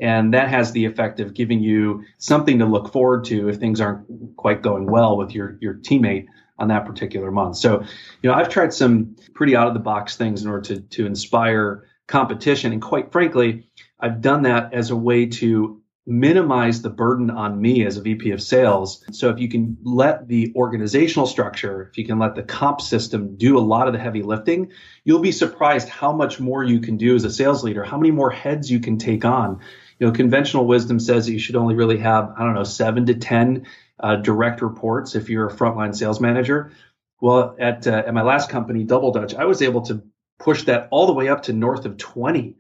And 0.01 0.35
that 0.35 0.49
has 0.49 0.73
the 0.73 0.85
effect 0.85 1.21
of 1.21 1.35
giving 1.35 1.61
you 1.61 2.05
something 2.19 2.59
to 2.59 2.65
look 2.65 2.93
forward 2.93 3.25
to 3.27 3.49
if 3.49 3.57
things 3.57 3.81
aren't 3.81 4.37
quite 4.37 4.63
going 4.63 4.87
well 4.87 5.17
with 5.17 5.35
your, 5.35 5.59
your 5.61 5.75
teammate 5.75 6.27
on 6.63 6.69
that 6.69 6.87
particular 6.87 7.31
month. 7.33 7.57
So, 7.57 7.81
you 8.23 8.31
know, 8.31 8.35
I've 8.35 8.49
tried 8.49 8.73
some 8.73 9.17
pretty 9.35 9.57
out 9.57 9.67
of 9.67 9.75
the 9.75 9.81
box 9.81 10.17
things 10.17 10.43
in 10.43 10.49
order 10.49 10.77
to 10.77 10.81
to 10.81 11.07
inspire 11.07 11.89
competition, 12.07 12.73
and 12.73 12.81
quite 12.81 13.11
frankly, 13.11 13.69
I've 13.99 14.21
done 14.21 14.43
that 14.43 14.73
as 14.73 14.91
a 14.91 14.97
way 14.97 15.27
to 15.27 15.82
minimize 16.07 16.83
the 16.83 16.91
burden 16.91 17.31
on 17.31 17.61
me 17.61 17.87
as 17.87 17.97
a 17.97 18.03
VP 18.03 18.33
of 18.33 18.43
sales. 18.43 19.05
So 19.13 19.31
if 19.31 19.39
you 19.39 19.49
can 19.49 19.77
let 19.85 20.27
the 20.27 20.53
organizational 20.57 21.27
structure, 21.27 21.89
if 21.91 21.97
you 21.97 22.05
can 22.05 22.19
let 22.19 22.35
the 22.35 22.43
comp 22.43 22.81
system 22.81 23.37
do 23.37 23.57
a 23.57 23.61
lot 23.61 23.87
of 23.87 23.93
the 23.93 24.01
heavy 24.01 24.23
lifting, 24.23 24.73
you'll 25.05 25.21
be 25.21 25.33
surprised 25.33 25.89
how 25.89 26.13
much 26.13 26.41
more 26.41 26.65
you 26.65 26.81
can 26.81 26.97
do 26.97 27.15
as 27.15 27.25
a 27.25 27.31
sales 27.31 27.63
leader, 27.63 27.85
how 27.85 27.99
many 27.99 28.11
more 28.11 28.31
heads 28.31 28.71
you 28.71 28.81
can 28.81 28.99
take 28.99 29.25
on. 29.25 29.61
You 30.01 30.09
know, 30.09 30.13
conventional 30.13 30.67
wisdom 30.67 30.99
says 30.99 31.27
that 31.27 31.33
you 31.33 31.39
should 31.39 31.55
only 31.55 31.77
really 31.77 31.99
have, 31.99 32.33
I 32.37 32.45
don't 32.45 32.55
know, 32.55 32.65
seven 32.65 33.07
to 33.07 33.15
10 33.15 33.67
uh, 34.01 34.17
direct 34.17 34.61
reports 34.61 35.15
if 35.15 35.31
you're 35.31 35.47
a 35.47 35.55
frontline 35.55 35.95
sales 35.95 36.21
manager. 36.21 36.73
Well, 37.21 37.55
at 37.61 37.87
uh, 37.87 38.03
at 38.05 38.13
my 38.13 38.23
last 38.23 38.51
company, 38.51 38.83
Double 38.83 39.13
Dutch, 39.13 39.33
I 39.37 39.45
was 39.45 39.63
able 39.63 39.83
to 39.83 40.03
push 40.41 40.65
that 40.65 40.89
all 40.91 41.07
the 41.07 41.13
way 41.13 41.29
up 41.29 41.45
to 41.45 41.53
north 41.53 41.85
of 41.85 41.97
20, 41.97 42.57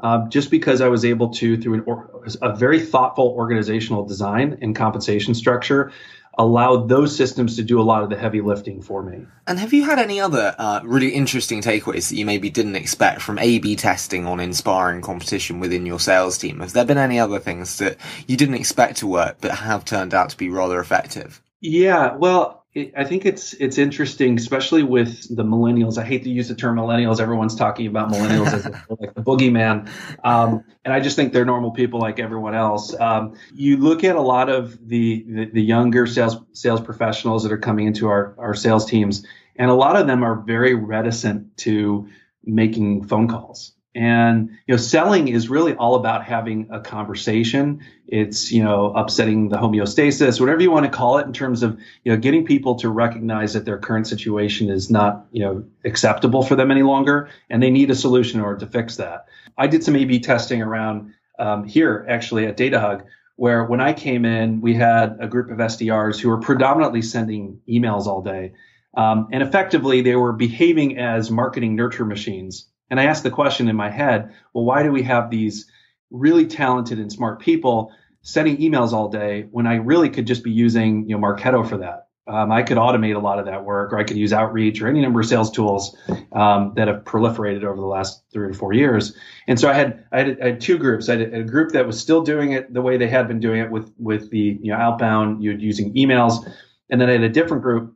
um, 0.00 0.30
just 0.30 0.50
because 0.50 0.80
I 0.80 0.88
was 0.88 1.04
able 1.04 1.30
to, 1.34 1.56
through 1.56 1.74
an 1.74 1.84
or, 1.86 2.22
a 2.42 2.54
very 2.54 2.80
thoughtful 2.80 3.34
organizational 3.36 4.04
design 4.04 4.58
and 4.60 4.74
compensation 4.74 5.34
structure, 5.34 5.92
allowed 6.36 6.88
those 6.88 7.16
systems 7.16 7.56
to 7.56 7.62
do 7.62 7.80
a 7.80 7.82
lot 7.84 8.02
of 8.02 8.10
the 8.10 8.16
heavy 8.16 8.40
lifting 8.40 8.82
for 8.82 9.02
me. 9.02 9.24
And 9.46 9.58
have 9.58 9.72
you 9.72 9.84
had 9.84 9.98
any 9.98 10.20
other 10.20 10.54
uh, 10.58 10.80
really 10.82 11.10
interesting 11.10 11.62
takeaways 11.62 12.08
that 12.08 12.16
you 12.16 12.26
maybe 12.26 12.50
didn't 12.50 12.76
expect 12.76 13.22
from 13.22 13.38
A/B 13.38 13.76
testing 13.76 14.26
on 14.26 14.40
inspiring 14.40 15.00
competition 15.00 15.60
within 15.60 15.86
your 15.86 16.00
sales 16.00 16.38
team? 16.38 16.60
Have 16.60 16.72
there 16.72 16.84
been 16.84 16.98
any 16.98 17.20
other 17.20 17.38
things 17.38 17.78
that 17.78 17.98
you 18.26 18.36
didn't 18.36 18.56
expect 18.56 18.98
to 18.98 19.06
work 19.06 19.36
but 19.40 19.52
have 19.52 19.84
turned 19.84 20.12
out 20.12 20.30
to 20.30 20.36
be 20.36 20.48
rather 20.48 20.80
effective? 20.80 21.40
Yeah, 21.60 22.16
well, 22.16 22.63
I 22.76 23.04
think 23.04 23.24
it's 23.24 23.52
it's 23.54 23.78
interesting, 23.78 24.36
especially 24.36 24.82
with 24.82 25.34
the 25.34 25.44
millennials. 25.44 25.96
I 25.96 26.04
hate 26.04 26.24
to 26.24 26.30
use 26.30 26.48
the 26.48 26.56
term 26.56 26.76
millennials. 26.76 27.20
Everyone's 27.20 27.54
talking 27.54 27.86
about 27.86 28.10
millennials 28.10 28.52
as 28.52 28.64
like 28.64 29.14
the 29.14 29.22
boogeyman, 29.22 29.88
um, 30.24 30.64
and 30.84 30.92
I 30.92 30.98
just 30.98 31.14
think 31.14 31.32
they're 31.32 31.44
normal 31.44 31.70
people 31.70 32.00
like 32.00 32.18
everyone 32.18 32.56
else. 32.56 32.92
Um, 32.98 33.34
you 33.54 33.76
look 33.76 34.02
at 34.02 34.16
a 34.16 34.20
lot 34.20 34.48
of 34.48 34.88
the, 34.88 35.24
the, 35.28 35.44
the 35.46 35.62
younger 35.62 36.08
sales 36.08 36.36
sales 36.52 36.80
professionals 36.80 37.44
that 37.44 37.52
are 37.52 37.58
coming 37.58 37.86
into 37.86 38.08
our 38.08 38.34
our 38.38 38.54
sales 38.54 38.86
teams, 38.86 39.24
and 39.54 39.70
a 39.70 39.74
lot 39.74 39.94
of 39.94 40.08
them 40.08 40.24
are 40.24 40.34
very 40.34 40.74
reticent 40.74 41.56
to 41.58 42.08
making 42.44 43.04
phone 43.04 43.28
calls. 43.28 43.72
And 43.94 44.50
you 44.66 44.74
know, 44.74 44.76
selling 44.76 45.28
is 45.28 45.48
really 45.48 45.74
all 45.74 45.94
about 45.94 46.24
having 46.24 46.68
a 46.70 46.80
conversation. 46.80 47.84
It's 48.08 48.50
you 48.50 48.64
know, 48.64 48.92
upsetting 48.92 49.50
the 49.50 49.56
homeostasis, 49.56 50.40
whatever 50.40 50.62
you 50.62 50.70
want 50.72 50.84
to 50.84 50.90
call 50.90 51.18
it, 51.18 51.26
in 51.26 51.32
terms 51.32 51.62
of 51.62 51.78
you 52.02 52.12
know, 52.12 52.18
getting 52.18 52.44
people 52.44 52.74
to 52.76 52.88
recognize 52.88 53.52
that 53.52 53.64
their 53.64 53.78
current 53.78 54.08
situation 54.08 54.68
is 54.68 54.90
not 54.90 55.26
you 55.30 55.44
know 55.44 55.64
acceptable 55.84 56.42
for 56.42 56.56
them 56.56 56.72
any 56.72 56.82
longer, 56.82 57.30
and 57.48 57.62
they 57.62 57.70
need 57.70 57.90
a 57.90 57.94
solution 57.94 58.40
in 58.40 58.44
order 58.44 58.60
to 58.60 58.66
fix 58.66 58.96
that. 58.96 59.26
I 59.56 59.68
did 59.68 59.84
some 59.84 59.94
A/B 59.94 60.20
testing 60.20 60.60
around 60.60 61.14
um, 61.38 61.64
here, 61.64 62.04
actually 62.08 62.46
at 62.46 62.56
DataHug, 62.56 63.04
where 63.36 63.64
when 63.64 63.80
I 63.80 63.92
came 63.92 64.24
in, 64.24 64.60
we 64.60 64.74
had 64.74 65.18
a 65.20 65.28
group 65.28 65.52
of 65.52 65.58
SDRs 65.58 66.18
who 66.18 66.30
were 66.30 66.40
predominantly 66.40 67.02
sending 67.02 67.60
emails 67.68 68.06
all 68.06 68.22
day, 68.22 68.54
um, 68.96 69.28
and 69.30 69.40
effectively 69.40 70.00
they 70.00 70.16
were 70.16 70.32
behaving 70.32 70.98
as 70.98 71.30
marketing 71.30 71.76
nurture 71.76 72.04
machines 72.04 72.66
and 72.90 73.00
I 73.00 73.04
asked 73.04 73.22
the 73.22 73.30
question 73.30 73.68
in 73.68 73.76
my 73.76 73.90
head, 73.90 74.32
well, 74.52 74.64
why 74.64 74.82
do 74.82 74.92
we 74.92 75.02
have 75.02 75.30
these 75.30 75.70
really 76.10 76.46
talented 76.46 76.98
and 76.98 77.10
smart 77.10 77.40
people 77.40 77.92
sending 78.22 78.56
emails 78.58 78.92
all 78.92 79.08
day 79.08 79.46
when 79.50 79.66
I 79.66 79.76
really 79.76 80.10
could 80.10 80.26
just 80.26 80.44
be 80.44 80.52
using, 80.52 81.08
you 81.08 81.16
know, 81.16 81.26
Marketo 81.26 81.68
for 81.68 81.78
that? 81.78 82.08
Um, 82.26 82.50
I 82.50 82.62
could 82.62 82.78
automate 82.78 83.16
a 83.16 83.18
lot 83.18 83.38
of 83.38 83.44
that 83.46 83.64
work, 83.64 83.92
or 83.92 83.98
I 83.98 84.04
could 84.04 84.16
use 84.16 84.32
outreach 84.32 84.80
or 84.80 84.88
any 84.88 85.02
number 85.02 85.20
of 85.20 85.26
sales 85.26 85.50
tools 85.50 85.94
um, 86.32 86.72
that 86.74 86.88
have 86.88 87.04
proliferated 87.04 87.64
over 87.64 87.76
the 87.76 87.86
last 87.86 88.22
three 88.32 88.48
or 88.48 88.54
four 88.54 88.72
years. 88.72 89.14
And 89.46 89.60
so 89.60 89.68
I 89.68 89.74
had 89.74 90.04
I 90.10 90.18
had, 90.20 90.40
I 90.40 90.46
had 90.46 90.60
two 90.60 90.78
groups. 90.78 91.10
I 91.10 91.18
had 91.18 91.34
a 91.34 91.42
group 91.42 91.72
that 91.72 91.86
was 91.86 92.00
still 92.00 92.22
doing 92.22 92.52
it 92.52 92.72
the 92.72 92.80
way 92.80 92.96
they 92.96 93.08
had 93.08 93.28
been 93.28 93.40
doing 93.40 93.60
it 93.60 93.70
with 93.70 93.92
with 93.98 94.30
the 94.30 94.58
you 94.62 94.72
know 94.72 94.76
outbound, 94.76 95.42
you 95.42 95.52
using 95.52 95.92
emails, 95.94 96.50
and 96.88 96.98
then 96.98 97.10
I 97.10 97.12
had 97.12 97.24
a 97.24 97.28
different 97.28 97.62
group 97.62 97.94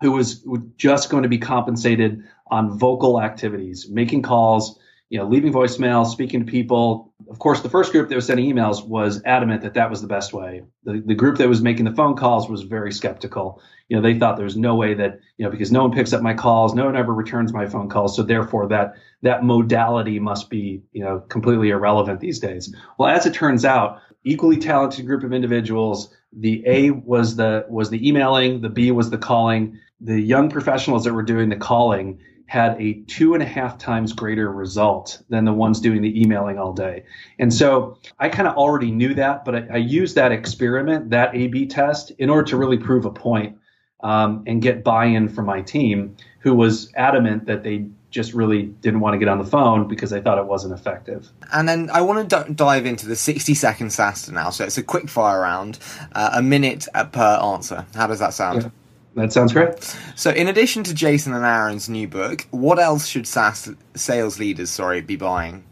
who 0.00 0.10
was 0.10 0.44
just 0.76 1.08
going 1.08 1.22
to 1.22 1.28
be 1.28 1.38
compensated 1.38 2.24
on 2.50 2.78
vocal 2.78 3.20
activities, 3.20 3.88
making 3.90 4.22
calls, 4.22 4.78
you 5.10 5.18
know, 5.18 5.26
leaving 5.26 5.52
voicemails, 5.52 6.06
speaking 6.06 6.44
to 6.44 6.50
people. 6.50 7.12
Of 7.30 7.38
course, 7.38 7.60
the 7.62 7.70
first 7.70 7.92
group 7.92 8.08
that 8.08 8.14
was 8.14 8.26
sending 8.26 8.52
emails 8.52 8.86
was 8.86 9.22
adamant 9.24 9.62
that 9.62 9.74
that 9.74 9.88
was 9.90 10.02
the 10.02 10.06
best 10.06 10.32
way. 10.32 10.62
The, 10.84 11.02
the 11.04 11.14
group 11.14 11.38
that 11.38 11.48
was 11.48 11.62
making 11.62 11.86
the 11.86 11.94
phone 11.94 12.16
calls 12.16 12.48
was 12.48 12.62
very 12.62 12.92
skeptical. 12.92 13.62
You 13.88 13.96
know, 13.96 14.02
they 14.02 14.18
thought 14.18 14.36
there 14.36 14.44
was 14.44 14.56
no 14.56 14.74
way 14.74 14.94
that, 14.94 15.20
you 15.38 15.44
know, 15.44 15.50
because 15.50 15.72
no 15.72 15.82
one 15.82 15.92
picks 15.92 16.12
up 16.12 16.20
my 16.20 16.34
calls, 16.34 16.74
no 16.74 16.84
one 16.84 16.96
ever 16.96 17.14
returns 17.14 17.52
my 17.54 17.66
phone 17.66 17.88
calls, 17.88 18.16
so 18.16 18.22
therefore 18.22 18.68
that 18.68 18.94
that 19.22 19.44
modality 19.44 20.18
must 20.18 20.50
be, 20.50 20.82
you 20.92 21.02
know, 21.02 21.20
completely 21.28 21.70
irrelevant 21.70 22.20
these 22.20 22.38
days. 22.38 22.74
Well, 22.98 23.08
as 23.08 23.24
it 23.24 23.34
turns 23.34 23.64
out, 23.64 24.00
equally 24.24 24.58
talented 24.58 25.06
group 25.06 25.24
of 25.24 25.32
individuals. 25.32 26.14
The 26.32 26.62
A 26.66 26.90
was 26.90 27.36
the 27.36 27.64
was 27.68 27.88
the 27.90 28.06
emailing, 28.06 28.60
the 28.60 28.68
B 28.68 28.90
was 28.90 29.10
the 29.10 29.18
calling. 29.18 29.78
The 30.00 30.20
young 30.20 30.50
professionals 30.50 31.04
that 31.04 31.14
were 31.14 31.22
doing 31.22 31.48
the 31.48 31.56
calling 31.56 32.20
had 32.48 32.80
a 32.80 32.94
two 33.06 33.34
and 33.34 33.42
a 33.42 33.46
half 33.46 33.76
times 33.76 34.14
greater 34.14 34.50
result 34.50 35.22
than 35.28 35.44
the 35.44 35.52
ones 35.52 35.80
doing 35.80 36.00
the 36.00 36.20
emailing 36.20 36.58
all 36.58 36.72
day. 36.72 37.04
And 37.38 37.52
so 37.52 37.98
I 38.18 38.30
kind 38.30 38.48
of 38.48 38.56
already 38.56 38.90
knew 38.90 39.14
that, 39.14 39.44
but 39.44 39.54
I, 39.54 39.66
I, 39.74 39.76
used 39.76 40.16
that 40.16 40.32
experiment, 40.32 41.10
that 41.10 41.34
A 41.34 41.48
B 41.48 41.66
test, 41.66 42.10
in 42.12 42.30
order 42.30 42.44
to 42.44 42.56
really 42.56 42.78
prove 42.78 43.04
a 43.04 43.10
point, 43.10 43.58
um, 44.00 44.44
and 44.46 44.62
get 44.62 44.82
buy 44.82 45.04
in 45.04 45.28
from 45.28 45.44
my 45.44 45.60
team, 45.60 46.16
who 46.40 46.54
was 46.54 46.90
adamant 46.96 47.44
that 47.46 47.64
they 47.64 47.84
just 48.10 48.32
really 48.32 48.62
didn't 48.62 49.00
want 49.00 49.12
to 49.12 49.18
get 49.18 49.28
on 49.28 49.36
the 49.36 49.44
phone 49.44 49.86
because 49.86 50.08
they 50.08 50.22
thought 50.22 50.38
it 50.38 50.46
wasn't 50.46 50.72
effective. 50.72 51.28
And 51.52 51.68
then 51.68 51.90
I 51.90 52.00
want 52.00 52.30
to 52.30 52.44
d- 52.44 52.54
dive 52.54 52.86
into 52.86 53.06
the 53.06 53.16
60 53.16 53.52
second 53.52 53.88
SaaStr 53.88 54.32
now. 54.32 54.48
So 54.48 54.64
it's 54.64 54.78
a 54.78 54.82
quick 54.82 55.10
fire 55.10 55.42
round, 55.42 55.78
uh, 56.12 56.30
a 56.32 56.42
minute 56.42 56.86
per 56.94 57.38
answer. 57.42 57.84
How 57.94 58.06
does 58.06 58.20
that 58.20 58.32
sound? 58.32 58.62
Yeah. 58.62 58.70
That 59.18 59.32
sounds 59.32 59.52
great. 59.52 59.82
So, 60.14 60.30
in 60.30 60.46
addition 60.46 60.84
to 60.84 60.94
Jason 60.94 61.34
and 61.34 61.44
Aaron's 61.44 61.88
new 61.88 62.06
book, 62.06 62.46
what 62.52 62.78
else 62.78 63.08
should 63.08 63.26
SaaS 63.26 63.68
sales 63.96 64.38
leaders, 64.38 64.70
sorry, 64.70 65.00
be 65.00 65.16
buying? 65.16 65.64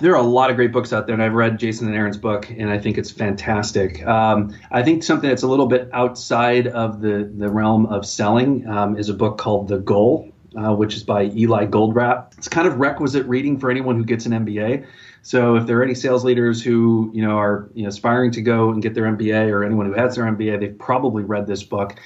There 0.00 0.12
are 0.12 0.22
a 0.22 0.26
lot 0.26 0.48
of 0.48 0.56
great 0.56 0.72
books 0.72 0.90
out 0.90 1.06
there, 1.06 1.12
and 1.12 1.22
I've 1.22 1.34
read 1.34 1.58
Jason 1.58 1.88
and 1.88 1.94
Aaron's 1.94 2.16
book, 2.16 2.48
and 2.48 2.70
I 2.70 2.78
think 2.78 2.96
it's 2.96 3.10
fantastic. 3.10 4.06
Um, 4.06 4.56
I 4.70 4.82
think 4.82 5.02
something 5.02 5.28
that's 5.28 5.42
a 5.42 5.46
little 5.46 5.66
bit 5.66 5.90
outside 5.92 6.68
of 6.68 7.02
the, 7.02 7.30
the 7.36 7.50
realm 7.50 7.84
of 7.86 8.06
selling 8.06 8.66
um, 8.66 8.96
is 8.96 9.10
a 9.10 9.14
book 9.14 9.36
called 9.36 9.68
The 9.68 9.78
Goal, 9.78 10.32
uh, 10.56 10.74
which 10.74 10.94
is 10.94 11.02
by 11.02 11.24
Eli 11.24 11.66
Goldratt. 11.66 12.32
It's 12.38 12.48
kind 12.48 12.66
of 12.66 12.78
requisite 12.78 13.26
reading 13.26 13.58
for 13.58 13.70
anyone 13.70 13.96
who 13.96 14.04
gets 14.04 14.24
an 14.24 14.32
MBA. 14.32 14.86
So 15.20 15.56
if 15.56 15.66
there 15.66 15.78
are 15.80 15.82
any 15.82 15.94
sales 15.94 16.24
leaders 16.24 16.62
who 16.62 17.10
you 17.12 17.20
know 17.20 17.36
are 17.36 17.68
you 17.74 17.82
know, 17.82 17.90
aspiring 17.90 18.30
to 18.30 18.40
go 18.40 18.70
and 18.70 18.82
get 18.82 18.94
their 18.94 19.04
MBA, 19.04 19.50
or 19.50 19.64
anyone 19.64 19.84
who 19.84 19.92
has 19.92 20.16
their 20.16 20.24
MBA, 20.24 20.60
they've 20.60 20.78
probably 20.78 21.24
read 21.24 21.46
this 21.46 21.62
book 21.62 22.00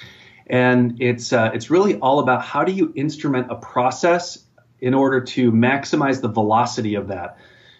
and 0.46 1.00
it's 1.00 1.33
uh, 1.33 1.50
it's 1.54 1.70
really 1.70 1.96
all 1.96 2.20
about 2.20 2.42
how 2.42 2.64
do 2.64 2.72
you 2.72 2.92
instrument 2.96 3.50
a 3.50 3.57
process 3.57 4.44
in 4.80 4.94
order 4.94 5.20
to 5.20 5.50
maximize 5.50 6.20
the 6.20 6.28
velocity 6.28 6.94
of 6.94 7.09
that. 7.09 7.38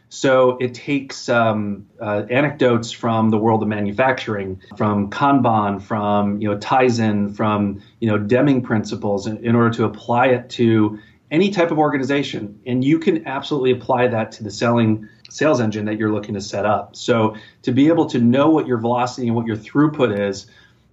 So 0.09 0.59
it 0.59 0.75
takes 0.75 1.29
um, 1.29 1.87
uh, 2.01 2.23
anecdotes 2.31 2.93
from 2.93 3.31
the 3.31 3.37
world 3.37 3.63
of 3.63 3.69
manufacturing, 3.69 4.63
from 4.77 5.11
Kanban, 5.11 5.83
from 5.83 6.41
you 6.41 6.49
know 6.49 6.57
Kaizen, 6.57 7.35
from 7.35 7.83
you 8.01 8.09
know 8.09 8.19
Deming 8.19 8.63
principles, 8.63 9.27
in, 9.27 9.45
in 9.45 9.55
order 9.55 9.71
to 9.71 9.85
apply 9.85 10.29
it 10.29 10.51
to 10.51 10.99
any 11.31 11.51
type 11.51 11.73
of 11.73 11.79
organization. 11.79 12.61
And 12.65 12.85
you 12.85 12.99
can 12.99 13.27
absolutely 13.27 13.73
apply 13.73 14.09
that 14.09 14.31
to 14.33 14.45
the 14.45 14.51
selling 14.51 15.09
sales 15.31 15.61
engine 15.61 15.87
that 15.87 15.99
you're 15.99 16.13
looking 16.13 16.35
to 16.35 16.41
set 16.41 16.65
up. 16.65 16.95
So 16.95 17.35
to 17.63 17.73
be 17.73 17.89
able 17.89 18.07
to 18.07 18.19
know 18.21 18.51
what 18.51 18.69
your 18.69 18.79
velocity 18.79 19.27
and 19.27 19.35
what 19.35 19.47
your 19.47 19.57
throughput 19.57 20.17
is 20.17 20.47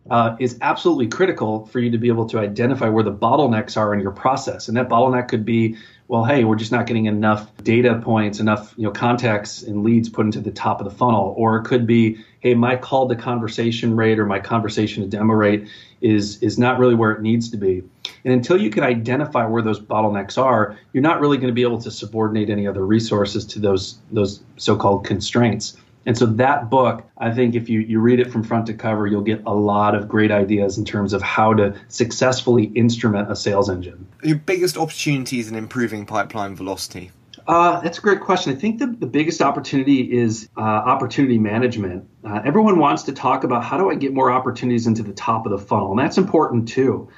uh, 0.10 0.36
is 0.40 0.58
absolutely 0.62 1.08
critical 1.08 1.66
for 1.68 1.80
you 1.80 1.92
to 1.92 1.98
be 1.98 2.08
able 2.08 2.28
to 2.28 2.40
identify 2.40 2.90
where 2.90 3.04
the 3.04 3.14
bottlenecks 3.14 3.78
are 3.78 3.94
in 3.94 4.00
your 4.00 4.12
process. 4.12 4.68
And 4.68 4.76
that 4.78 4.90
bottleneck 4.90 5.28
could 5.28 5.46
be, 5.46 5.78
well, 6.08 6.26
hey, 6.26 6.44
we're 6.44 6.56
just 6.56 6.72
not 6.72 6.88
getting 6.88 7.06
enough 7.06 7.56
data 7.64 8.02
points, 8.04 8.40
enough 8.40 8.74
you 8.78 8.84
know 8.84 8.92
contacts 8.92 9.62
and 9.62 9.84
leads 9.84 10.10
put 10.10 10.26
into 10.26 10.42
the 10.42 10.52
top 10.52 10.82
of 10.82 10.86
the 10.86 10.92
funnel. 10.92 11.34
Or 11.38 11.58
it 11.58 11.64
could 11.64 11.86
be, 11.86 12.18
hey, 12.40 12.56
my 12.56 12.76
call 12.76 13.08
to 13.10 13.16
conversation 13.16 13.96
rate 13.96 14.20
or 14.20 14.26
my 14.26 14.40
conversation 14.40 15.04
to 15.04 15.10
demo 15.10 15.34
rate 15.34 15.68
is 16.02 16.42
is 16.42 16.58
not 16.58 16.80
really 16.80 16.96
where 16.96 17.12
it 17.12 17.22
needs 17.22 17.50
to 17.52 17.58
be. 17.58 17.84
And 18.26 18.34
until 18.34 18.60
you 18.60 18.70
can 18.70 18.84
identify 18.84 19.46
where 19.46 19.62
those 19.62 19.80
bottlenecks 19.80 20.38
are, 20.38 20.78
you're 20.94 21.04
not 21.04 21.22
really 21.22 21.38
going 21.38 21.48
to 21.48 21.54
be 21.54 21.64
able 21.64 21.82
to 21.82 21.92
subordinate 21.92 22.50
any 22.50 22.68
other 22.68 22.86
resources 22.86 23.46
to 23.46 23.60
those 23.60 24.00
those 24.12 24.42
so-called 24.58 25.06
constraints. 25.06 25.78
And 26.06 26.18
so 26.18 26.26
that 26.26 26.70
book, 26.70 27.04
I 27.18 27.32
think 27.32 27.56
if 27.56 27.70
you, 27.70 27.80
you 27.82 28.00
read 28.00 28.20
it 28.20 28.32
from 28.32 28.44
front 28.44 28.66
to 28.68 28.74
cover, 28.74 29.06
you'll 29.06 29.22
get 29.22 29.42
a 29.46 29.54
lot 29.54 29.94
of 29.94 30.08
great 30.08 30.32
ideas 30.32 30.78
in 30.78 30.86
terms 30.86 31.14
of 31.14 31.22
how 31.22 31.54
to 31.54 31.76
successfully 31.90 32.66
instrument 32.76 33.32
a 33.32 33.36
sales 33.36 33.70
engine. 33.70 34.08
Your 34.24 34.38
biggest 34.38 34.78
opportunities 34.78 35.50
in 35.50 35.56
improving 35.56 36.06
pipeline 36.06 36.56
velocity? 36.56 37.12
Uh, 37.48 37.82
that's 37.82 37.98
a 37.98 38.02
great 38.02 38.22
question. 38.22 38.54
I 38.54 38.56
think 38.56 38.80
the, 38.80 38.88
the 38.88 39.08
biggest 39.08 39.42
opportunity 39.42 40.12
is 40.12 40.50
uh, 40.58 40.62
opportunity 40.62 41.38
management. 41.38 42.08
Uh, 42.24 42.42
everyone 42.46 42.80
wants 42.80 43.04
to 43.04 43.14
talk 43.14 43.44
about 43.44 43.64
how 43.64 43.78
do 43.78 43.90
I 43.90 43.96
get 43.96 44.14
more 44.14 44.32
opportunities 44.32 44.88
into 44.88 45.04
the 45.04 45.14
top 45.14 45.46
of 45.46 45.52
the 45.52 45.58
funnel, 45.58 45.92
and 45.92 46.00
that's 46.00 46.18
important 46.18 46.68
too. 46.68 47.10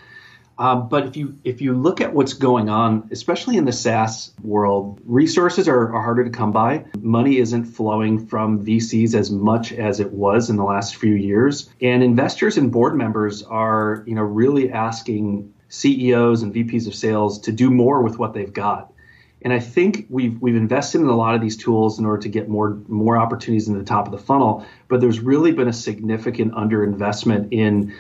Um, 0.58 0.88
but 0.88 1.08
if 1.08 1.18
you 1.18 1.36
if 1.44 1.62
you 1.62 1.74
look 1.74 2.00
at 2.00 2.14
what's 2.14 2.34
going 2.34 2.70
on, 2.70 3.10
especially 3.12 3.58
in 3.58 3.66
the 3.66 3.72
SaaS 3.72 4.32
world, 4.44 5.02
resources 5.06 5.68
are, 5.68 5.94
are, 5.94 6.02
harder 6.02 6.24
to 6.24 6.30
come 6.30 6.52
by. 6.52 6.86
Money 7.00 7.38
isn't 7.38 7.66
flowing 7.66 8.28
from 8.28 8.64
VCs 8.64 9.16
as 9.16 9.32
much 9.32 9.74
as 9.74 10.00
it 10.00 10.12
was 10.12 10.52
in 10.52 10.58
the 10.58 10.64
last 10.64 10.96
few 10.96 11.16
years, 11.16 11.70
and 11.82 12.04
investors 12.04 12.58
and 12.58 12.72
board 12.72 12.96
members 12.96 13.42
are 13.42 14.04
you 14.06 14.14
know 14.14 14.22
really 14.22 14.72
asking 14.72 15.52
CEOs 15.70 16.44
and 16.44 16.54
VPs 16.54 16.86
of 16.86 16.94
sales 16.94 17.40
to 17.40 17.52
do 17.52 17.72
more 17.72 18.04
with 18.04 18.20
what 18.20 18.34
they've 18.34 18.54
got. 18.54 18.94
And 19.42 19.52
I 19.52 19.60
think 19.60 20.06
we've 20.10 20.40
we've 20.40 20.56
invested 20.56 21.02
in 21.02 21.08
a 21.08 21.16
lot 21.16 21.34
of 21.34 21.42
these 21.42 21.58
tools 21.58 21.98
in 21.98 22.06
order 22.06 22.22
to 22.22 22.30
get 22.30 22.48
more 22.48 22.78
more 22.88 23.18
opportunities 23.18 23.68
in 23.68 23.78
the 23.78 23.84
top 23.84 24.06
of 24.06 24.12
the 24.12 24.20
funnel. 24.20 24.66
But 24.88 25.02
there's 25.02 25.20
really 25.20 25.52
been 25.52 25.68
a 25.68 25.74
significant 25.74 26.54
underinvestment 26.54 27.48
in 27.52 27.94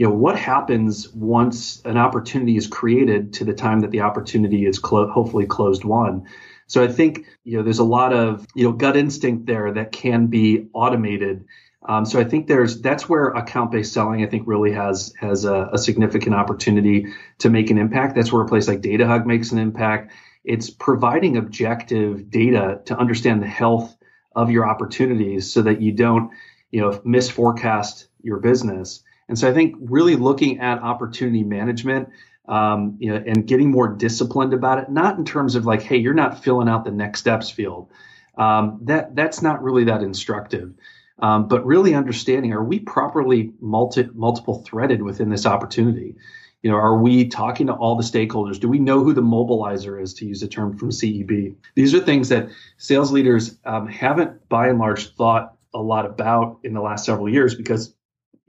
you 0.00 0.06
know 0.06 0.14
what 0.14 0.38
happens 0.38 1.10
once 1.10 1.82
an 1.84 1.98
opportunity 1.98 2.56
is 2.56 2.66
created 2.66 3.34
to 3.34 3.44
the 3.44 3.52
time 3.52 3.80
that 3.80 3.90
the 3.90 4.00
opportunity 4.00 4.64
is 4.64 4.78
clo- 4.78 5.10
hopefully 5.10 5.44
closed 5.44 5.84
won 5.84 6.26
so 6.66 6.82
i 6.82 6.88
think 6.88 7.26
you 7.44 7.58
know 7.58 7.62
there's 7.62 7.80
a 7.80 7.84
lot 7.84 8.14
of 8.14 8.46
you 8.54 8.64
know 8.64 8.72
gut 8.72 8.96
instinct 8.96 9.44
there 9.44 9.70
that 9.70 9.92
can 9.92 10.26
be 10.26 10.66
automated 10.72 11.44
um, 11.82 12.04
so 12.04 12.20
I 12.20 12.24
think 12.24 12.46
there's 12.46 12.82
that's 12.82 13.08
where 13.08 13.28
account-based 13.28 13.90
selling 13.90 14.22
I 14.22 14.26
think 14.26 14.46
really 14.46 14.72
has 14.72 15.14
has 15.18 15.46
a, 15.46 15.70
a, 15.72 15.78
significant 15.78 16.34
opportunity 16.34 17.06
to 17.38 17.48
make 17.48 17.70
an 17.70 17.78
impact. 17.78 18.14
That's 18.14 18.30
where 18.30 18.42
a 18.42 18.46
place 18.46 18.68
like 18.68 18.82
DataHug 18.82 19.24
makes 19.24 19.50
an 19.50 19.58
impact. 19.58 20.12
It's 20.44 20.68
providing 20.68 21.38
objective 21.38 22.30
data 22.30 22.82
to 22.84 22.98
understand 22.98 23.42
the 23.42 23.46
health 23.46 23.96
of 24.36 24.50
your 24.50 24.68
opportunities 24.68 25.50
so 25.50 25.62
that 25.62 25.80
you 25.80 25.92
don't 25.92 26.30
you 26.70 26.82
know 26.82 26.90
misforecast 26.98 28.08
your 28.22 28.40
business. 28.40 29.02
And 29.30 29.38
so 29.38 29.48
I 29.48 29.54
think 29.54 29.76
really 29.80 30.16
looking 30.16 30.58
at 30.58 30.80
opportunity 30.82 31.44
management 31.44 32.08
um, 32.48 32.96
you 32.98 33.12
know, 33.12 33.22
and 33.24 33.46
getting 33.46 33.70
more 33.70 33.86
disciplined 33.86 34.52
about 34.52 34.78
it, 34.78 34.90
not 34.90 35.16
in 35.16 35.24
terms 35.24 35.54
of 35.54 35.66
like, 35.66 35.82
hey, 35.82 35.96
you're 35.96 36.14
not 36.14 36.42
filling 36.42 36.68
out 36.68 36.84
the 36.84 36.90
next 36.90 37.20
steps 37.20 37.48
field. 37.48 37.88
Um, 38.36 38.80
that 38.82 39.14
that's 39.14 39.40
not 39.40 39.62
really 39.62 39.84
that 39.84 40.02
instructive. 40.02 40.74
Um, 41.20 41.46
but 41.46 41.64
really 41.64 41.94
understanding 41.94 42.52
are 42.52 42.64
we 42.64 42.80
properly 42.80 43.52
multi, 43.60 44.08
multiple 44.14 44.64
threaded 44.66 45.00
within 45.00 45.30
this 45.30 45.46
opportunity? 45.46 46.16
You 46.62 46.70
know, 46.72 46.76
are 46.76 46.98
we 46.98 47.28
talking 47.28 47.68
to 47.68 47.72
all 47.72 47.94
the 47.94 48.02
stakeholders? 48.02 48.58
Do 48.58 48.68
we 48.68 48.80
know 48.80 49.04
who 49.04 49.12
the 49.12 49.22
mobilizer 49.22 50.02
is, 50.02 50.12
to 50.14 50.26
use 50.26 50.42
a 50.42 50.48
term 50.48 50.76
from 50.76 50.90
CEB? 50.90 51.54
These 51.76 51.94
are 51.94 52.00
things 52.00 52.30
that 52.30 52.48
sales 52.78 53.12
leaders 53.12 53.56
um, 53.64 53.86
haven't, 53.86 54.48
by 54.48 54.68
and 54.68 54.80
large, 54.80 55.14
thought 55.14 55.54
a 55.72 55.78
lot 55.78 56.04
about 56.04 56.58
in 56.64 56.74
the 56.74 56.80
last 56.80 57.04
several 57.04 57.28
years 57.28 57.54
because 57.54 57.94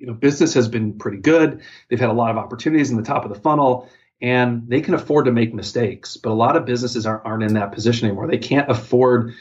you 0.02 0.08
know 0.08 0.14
business 0.14 0.54
has 0.56 0.68
been 0.68 0.98
pretty 0.98 1.18
good. 1.18 1.62
They've 1.88 2.00
had 2.00 2.10
a 2.10 2.14
lot 2.14 2.32
of 2.32 2.38
opportunities 2.38 2.90
in 2.90 2.98
the 2.98 3.04
top 3.04 3.24
of 3.24 3.34
the 3.34 3.40
funnel, 3.40 3.90
and 4.22 4.68
they 4.68 4.82
can 4.82 4.96
afford 4.96 5.26
to 5.26 5.32
make 5.32 5.54
mistakes. 5.54 6.18
But 6.18 6.32
a 6.32 6.34
lot 6.34 6.58
of 6.58 6.66
businesses 6.66 7.06
aren't, 7.06 7.26
aren't 7.26 7.44
in 7.44 7.54
that 7.54 7.72
position 7.72 8.08
anymore. 8.08 8.28
They 8.28 8.38
can't 8.38 8.70
afford 8.70 9.36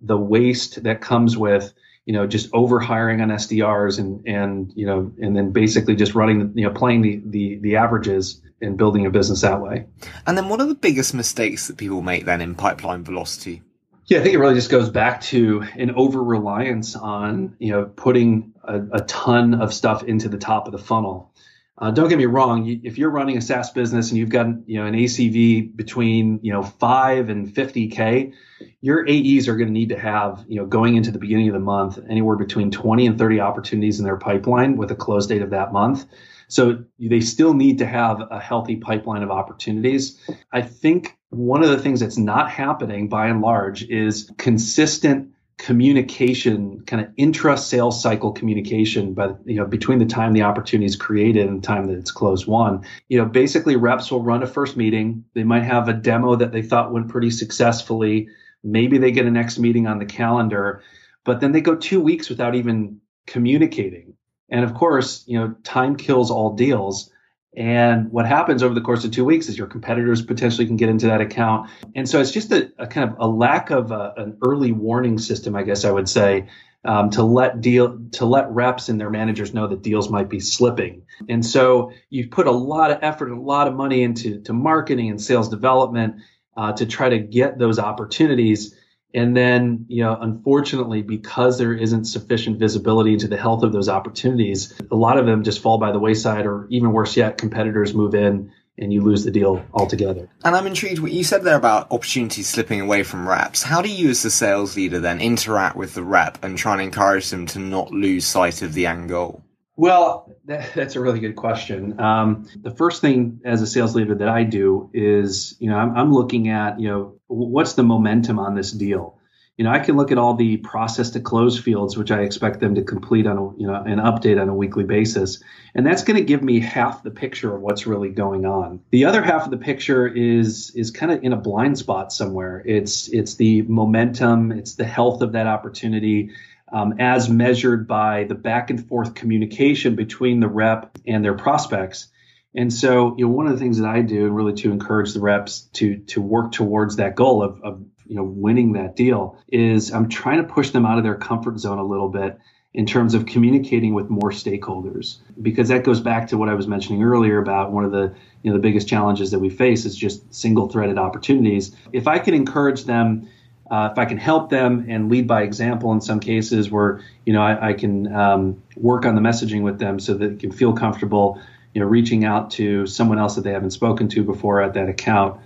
the 0.00 0.16
waste 0.16 0.82
that 0.82 1.00
comes 1.00 1.36
with 1.36 1.72
you 2.06 2.12
know, 2.12 2.26
just 2.26 2.48
over 2.52 2.78
hiring 2.78 3.20
on 3.20 3.28
SDRs 3.28 3.98
and 3.98 4.26
and 4.26 4.72
you 4.76 4.86
know, 4.86 5.12
and 5.20 5.36
then 5.36 5.50
basically 5.50 5.96
just 5.96 6.14
running, 6.14 6.52
you 6.54 6.64
know, 6.64 6.72
playing 6.72 7.02
the 7.02 7.20
the, 7.26 7.56
the 7.56 7.76
averages 7.76 8.40
and 8.62 8.78
building 8.78 9.04
a 9.04 9.10
business 9.10 9.42
that 9.42 9.60
way. 9.60 9.86
And 10.26 10.38
then, 10.38 10.48
what 10.48 10.60
are 10.60 10.66
the 10.66 10.76
biggest 10.76 11.12
mistakes 11.14 11.66
that 11.66 11.76
people 11.76 12.02
make 12.02 12.24
then 12.24 12.40
in 12.40 12.54
pipeline 12.54 13.02
velocity? 13.02 13.62
Yeah, 14.08 14.20
I 14.20 14.22
think 14.22 14.34
it 14.34 14.38
really 14.38 14.54
just 14.54 14.70
goes 14.70 14.88
back 14.88 15.20
to 15.22 15.64
an 15.74 15.90
over 15.90 16.22
reliance 16.22 16.94
on 16.94 17.56
you 17.58 17.72
know 17.72 17.86
putting 17.86 18.54
a, 18.62 18.80
a, 18.92 19.00
ton 19.00 19.54
of 19.60 19.74
stuff 19.74 20.04
into 20.04 20.28
the 20.28 20.38
top 20.38 20.66
of 20.66 20.72
the 20.72 20.78
funnel. 20.78 21.32
Uh, 21.76 21.90
don't 21.90 22.08
get 22.08 22.16
me 22.16 22.26
wrong. 22.26 22.68
if 22.84 22.98
you're 22.98 23.10
running 23.10 23.36
a 23.36 23.40
SaaS 23.40 23.70
business 23.70 24.10
and 24.10 24.18
you've 24.18 24.30
got 24.30 24.46
you 24.66 24.78
know 24.78 24.86
an 24.86 24.94
ACV 24.94 25.74
between 25.74 26.38
you 26.42 26.52
know 26.52 26.62
five 26.62 27.30
and 27.30 27.48
50k, 27.48 28.32
your 28.80 29.04
AEs 29.08 29.48
are 29.48 29.56
going 29.56 29.68
to 29.68 29.72
need 29.72 29.88
to 29.88 29.98
have 29.98 30.44
you 30.46 30.60
know 30.60 30.66
going 30.66 30.94
into 30.94 31.10
the 31.10 31.18
beginning 31.18 31.48
of 31.48 31.54
the 31.54 31.60
month 31.60 31.98
anywhere 32.08 32.36
between 32.36 32.70
20 32.70 33.08
and 33.08 33.18
30 33.18 33.40
opportunities 33.40 33.98
in 33.98 34.04
their 34.04 34.18
pipeline 34.18 34.76
with 34.76 34.92
a 34.92 34.96
close 34.96 35.26
date 35.26 35.42
of 35.42 35.50
that 35.50 35.72
month. 35.72 36.06
So 36.48 36.84
they 36.98 37.20
still 37.20 37.54
need 37.54 37.78
to 37.78 37.86
have 37.86 38.22
a 38.30 38.40
healthy 38.40 38.76
pipeline 38.76 39.22
of 39.22 39.30
opportunities. 39.30 40.20
I 40.52 40.62
think 40.62 41.16
one 41.30 41.62
of 41.62 41.70
the 41.70 41.78
things 41.78 42.00
that's 42.00 42.18
not 42.18 42.50
happening 42.50 43.08
by 43.08 43.28
and 43.28 43.40
large 43.40 43.84
is 43.84 44.30
consistent 44.38 45.32
communication, 45.58 46.82
kind 46.86 47.02
of 47.02 47.10
intra 47.16 47.56
sales 47.56 48.00
cycle 48.00 48.30
communication, 48.30 49.14
but 49.14 49.38
you 49.46 49.56
know, 49.56 49.64
between 49.64 49.98
the 49.98 50.06
time 50.06 50.34
the 50.34 50.42
opportunity 50.42 50.84
is 50.84 50.96
created 50.96 51.48
and 51.48 51.62
the 51.62 51.66
time 51.66 51.86
that 51.86 51.96
it's 51.96 52.10
closed 52.10 52.46
won. 52.46 52.84
You 53.08 53.18
know, 53.18 53.24
basically 53.24 53.76
reps 53.76 54.10
will 54.10 54.22
run 54.22 54.42
a 54.42 54.46
first 54.46 54.76
meeting. 54.76 55.24
They 55.34 55.44
might 55.44 55.64
have 55.64 55.88
a 55.88 55.94
demo 55.94 56.36
that 56.36 56.52
they 56.52 56.62
thought 56.62 56.92
went 56.92 57.08
pretty 57.08 57.30
successfully. 57.30 58.28
Maybe 58.62 58.98
they 58.98 59.12
get 59.12 59.26
a 59.26 59.30
next 59.30 59.58
meeting 59.58 59.86
on 59.86 59.98
the 59.98 60.04
calendar, 60.04 60.82
but 61.24 61.40
then 61.40 61.52
they 61.52 61.62
go 61.62 61.74
two 61.74 62.00
weeks 62.00 62.28
without 62.28 62.54
even 62.54 63.00
communicating. 63.26 64.14
And 64.48 64.64
of 64.64 64.74
course, 64.74 65.24
you 65.26 65.38
know, 65.38 65.54
time 65.64 65.96
kills 65.96 66.30
all 66.30 66.54
deals. 66.54 67.10
And 67.56 68.12
what 68.12 68.26
happens 68.26 68.62
over 68.62 68.74
the 68.74 68.82
course 68.82 69.04
of 69.04 69.10
two 69.10 69.24
weeks 69.24 69.48
is 69.48 69.56
your 69.56 69.66
competitors 69.66 70.20
potentially 70.20 70.66
can 70.66 70.76
get 70.76 70.90
into 70.90 71.06
that 71.06 71.22
account. 71.22 71.70
And 71.94 72.08
so 72.08 72.20
it's 72.20 72.30
just 72.30 72.52
a, 72.52 72.70
a 72.78 72.86
kind 72.86 73.10
of 73.10 73.16
a 73.18 73.26
lack 73.26 73.70
of 73.70 73.90
a, 73.92 74.12
an 74.18 74.36
early 74.44 74.72
warning 74.72 75.18
system, 75.18 75.56
I 75.56 75.62
guess 75.62 75.84
I 75.84 75.90
would 75.90 76.08
say, 76.08 76.48
um, 76.84 77.10
to 77.10 77.22
let 77.22 77.62
deal 77.62 77.98
to 78.12 78.26
let 78.26 78.50
reps 78.50 78.88
and 78.88 79.00
their 79.00 79.10
managers 79.10 79.54
know 79.54 79.66
that 79.68 79.82
deals 79.82 80.10
might 80.10 80.28
be 80.28 80.38
slipping. 80.38 81.02
And 81.28 81.44
so 81.44 81.92
you've 82.10 82.30
put 82.30 82.46
a 82.46 82.52
lot 82.52 82.90
of 82.90 82.98
effort 83.02 83.30
and 83.30 83.38
a 83.38 83.40
lot 83.40 83.68
of 83.68 83.74
money 83.74 84.02
into 84.02 84.40
to 84.42 84.52
marketing 84.52 85.10
and 85.10 85.20
sales 85.20 85.48
development 85.48 86.16
uh, 86.56 86.72
to 86.74 86.86
try 86.86 87.08
to 87.08 87.18
get 87.18 87.58
those 87.58 87.78
opportunities. 87.78 88.74
And 89.16 89.34
then, 89.34 89.86
you 89.88 90.04
know, 90.04 90.14
unfortunately, 90.20 91.00
because 91.00 91.56
there 91.56 91.72
isn't 91.72 92.04
sufficient 92.04 92.58
visibility 92.58 93.14
into 93.14 93.28
the 93.28 93.38
health 93.38 93.62
of 93.62 93.72
those 93.72 93.88
opportunities, 93.88 94.78
a 94.90 94.94
lot 94.94 95.16
of 95.18 95.24
them 95.24 95.42
just 95.42 95.60
fall 95.60 95.78
by 95.78 95.90
the 95.90 95.98
wayside, 95.98 96.44
or 96.44 96.66
even 96.68 96.92
worse 96.92 97.16
yet, 97.16 97.38
competitors 97.38 97.94
move 97.94 98.14
in 98.14 98.52
and 98.76 98.92
you 98.92 99.00
lose 99.00 99.24
the 99.24 99.30
deal 99.30 99.64
altogether. 99.72 100.28
And 100.44 100.54
I'm 100.54 100.66
intrigued 100.66 100.98
what 100.98 101.12
you 101.12 101.24
said 101.24 101.44
there 101.44 101.56
about 101.56 101.90
opportunities 101.90 102.46
slipping 102.46 102.82
away 102.82 103.04
from 103.04 103.26
reps. 103.26 103.62
How 103.62 103.80
do 103.80 103.88
you, 103.88 104.10
as 104.10 104.22
the 104.22 104.30
sales 104.30 104.76
leader, 104.76 105.00
then 105.00 105.22
interact 105.22 105.76
with 105.76 105.94
the 105.94 106.04
rep 106.04 106.44
and 106.44 106.58
try 106.58 106.74
and 106.74 106.82
encourage 106.82 107.30
them 107.30 107.46
to 107.46 107.58
not 107.58 107.92
lose 107.92 108.26
sight 108.26 108.60
of 108.60 108.74
the 108.74 108.86
end 108.86 109.08
goal? 109.08 109.42
Well, 109.76 110.34
that, 110.46 110.72
that's 110.74 110.96
a 110.96 111.00
really 111.00 111.20
good 111.20 111.36
question. 111.36 112.00
Um, 112.00 112.48
the 112.60 112.70
first 112.70 113.02
thing 113.02 113.40
as 113.44 113.60
a 113.60 113.66
sales 113.66 113.94
leader 113.94 114.14
that 114.14 114.28
I 114.28 114.42
do 114.42 114.90
is, 114.94 115.54
you 115.58 115.70
know, 115.70 115.76
I'm, 115.76 115.96
I'm, 115.96 116.12
looking 116.12 116.48
at, 116.48 116.80
you 116.80 116.88
know, 116.88 117.20
what's 117.26 117.74
the 117.74 117.82
momentum 117.82 118.38
on 118.38 118.54
this 118.54 118.72
deal. 118.72 119.18
You 119.58 119.64
know, 119.64 119.70
I 119.70 119.78
can 119.78 119.96
look 119.96 120.12
at 120.12 120.18
all 120.18 120.34
the 120.34 120.58
process 120.58 121.10
to 121.10 121.20
close 121.20 121.58
fields, 121.58 121.96
which 121.96 122.10
I 122.10 122.20
expect 122.22 122.60
them 122.60 122.74
to 122.74 122.82
complete 122.82 123.26
on, 123.26 123.38
a, 123.38 123.56
you 123.56 123.66
know, 123.66 123.74
an 123.74 123.98
update 123.98 124.40
on 124.40 124.50
a 124.50 124.54
weekly 124.54 124.84
basis, 124.84 125.42
and 125.74 125.86
that's 125.86 126.04
going 126.04 126.18
to 126.18 126.24
give 126.24 126.42
me 126.42 126.60
half 126.60 127.02
the 127.02 127.10
picture 127.10 127.54
of 127.54 127.62
what's 127.62 127.86
really 127.86 128.10
going 128.10 128.44
on. 128.44 128.80
The 128.90 129.06
other 129.06 129.22
half 129.22 129.46
of 129.46 129.50
the 129.50 129.56
picture 129.56 130.06
is 130.06 130.72
is 130.74 130.90
kind 130.90 131.10
of 131.10 131.24
in 131.24 131.32
a 131.32 131.38
blind 131.38 131.78
spot 131.78 132.12
somewhere. 132.12 132.62
It's 132.66 133.08
it's 133.08 133.36
the 133.36 133.62
momentum, 133.62 134.52
it's 134.52 134.74
the 134.74 134.84
health 134.84 135.22
of 135.22 135.32
that 135.32 135.46
opportunity 135.46 136.32
um, 136.72 136.94
as 136.98 137.28
measured 137.28 137.86
by 137.86 138.24
the 138.24 138.34
back 138.34 138.70
and 138.70 138.86
forth 138.88 139.14
communication 139.14 139.94
between 139.94 140.40
the 140.40 140.48
rep 140.48 140.98
and 141.06 141.24
their 141.24 141.34
prospects. 141.34 142.08
And 142.54 142.72
so, 142.72 143.14
you 143.18 143.26
know, 143.26 143.32
one 143.32 143.46
of 143.46 143.52
the 143.52 143.58
things 143.58 143.78
that 143.78 143.88
I 143.88 144.00
do, 144.00 144.28
really 144.30 144.54
to 144.54 144.70
encourage 144.70 145.12
the 145.12 145.20
reps 145.20 145.62
to 145.74 145.98
to 146.06 146.22
work 146.22 146.52
towards 146.52 146.96
that 146.96 147.14
goal 147.14 147.42
of, 147.42 147.62
of 147.62 147.84
you 148.06 148.16
know 148.16 148.24
winning 148.24 148.72
that 148.72 148.96
deal, 148.96 149.38
is 149.48 149.92
I'm 149.92 150.08
trying 150.08 150.38
to 150.38 150.52
push 150.52 150.70
them 150.70 150.86
out 150.86 150.98
of 150.98 151.04
their 151.04 151.16
comfort 151.16 151.58
zone 151.58 151.78
a 151.78 151.84
little 151.84 152.08
bit 152.08 152.38
in 152.72 152.84
terms 152.84 153.14
of 153.14 153.24
communicating 153.24 153.94
with 153.94 154.10
more 154.10 154.30
stakeholders 154.30 155.18
because 155.40 155.68
that 155.68 155.82
goes 155.82 156.00
back 156.00 156.28
to 156.28 156.36
what 156.36 156.50
I 156.50 156.54
was 156.54 156.66
mentioning 156.66 157.02
earlier 157.02 157.38
about 157.38 157.72
one 157.72 157.84
of 157.84 157.90
the 157.90 158.14
you 158.42 158.50
know 158.50 158.56
the 158.56 158.62
biggest 158.62 158.88
challenges 158.88 159.30
that 159.30 159.38
we 159.38 159.50
face 159.50 159.84
is 159.84 159.94
just 159.94 160.34
single 160.34 160.68
threaded 160.68 160.98
opportunities. 160.98 161.76
If 161.92 162.08
I 162.08 162.18
can 162.18 162.34
encourage 162.34 162.84
them 162.84 163.28
uh, 163.70 163.88
if 163.92 163.98
I 163.98 164.04
can 164.04 164.18
help 164.18 164.50
them 164.50 164.86
and 164.88 165.10
lead 165.10 165.26
by 165.26 165.42
example 165.42 165.92
in 165.92 166.00
some 166.00 166.20
cases 166.20 166.70
where 166.70 167.00
you 167.24 167.32
know 167.32 167.42
I, 167.42 167.70
I 167.70 167.72
can 167.72 168.12
um, 168.14 168.62
work 168.76 169.04
on 169.04 169.14
the 169.14 169.20
messaging 169.20 169.62
with 169.62 169.78
them 169.78 169.98
so 169.98 170.14
that 170.14 170.28
they 170.28 170.36
can 170.36 170.52
feel 170.52 170.72
comfortable 170.72 171.40
you 171.74 171.80
know 171.80 171.86
reaching 171.86 172.24
out 172.24 172.50
to 172.52 172.86
someone 172.86 173.18
else 173.18 173.34
that 173.34 173.42
they 173.42 173.52
haven't 173.52 173.70
spoken 173.70 174.08
to 174.08 174.22
before 174.22 174.62
at 174.62 174.74
that 174.74 174.88
account 174.88 175.40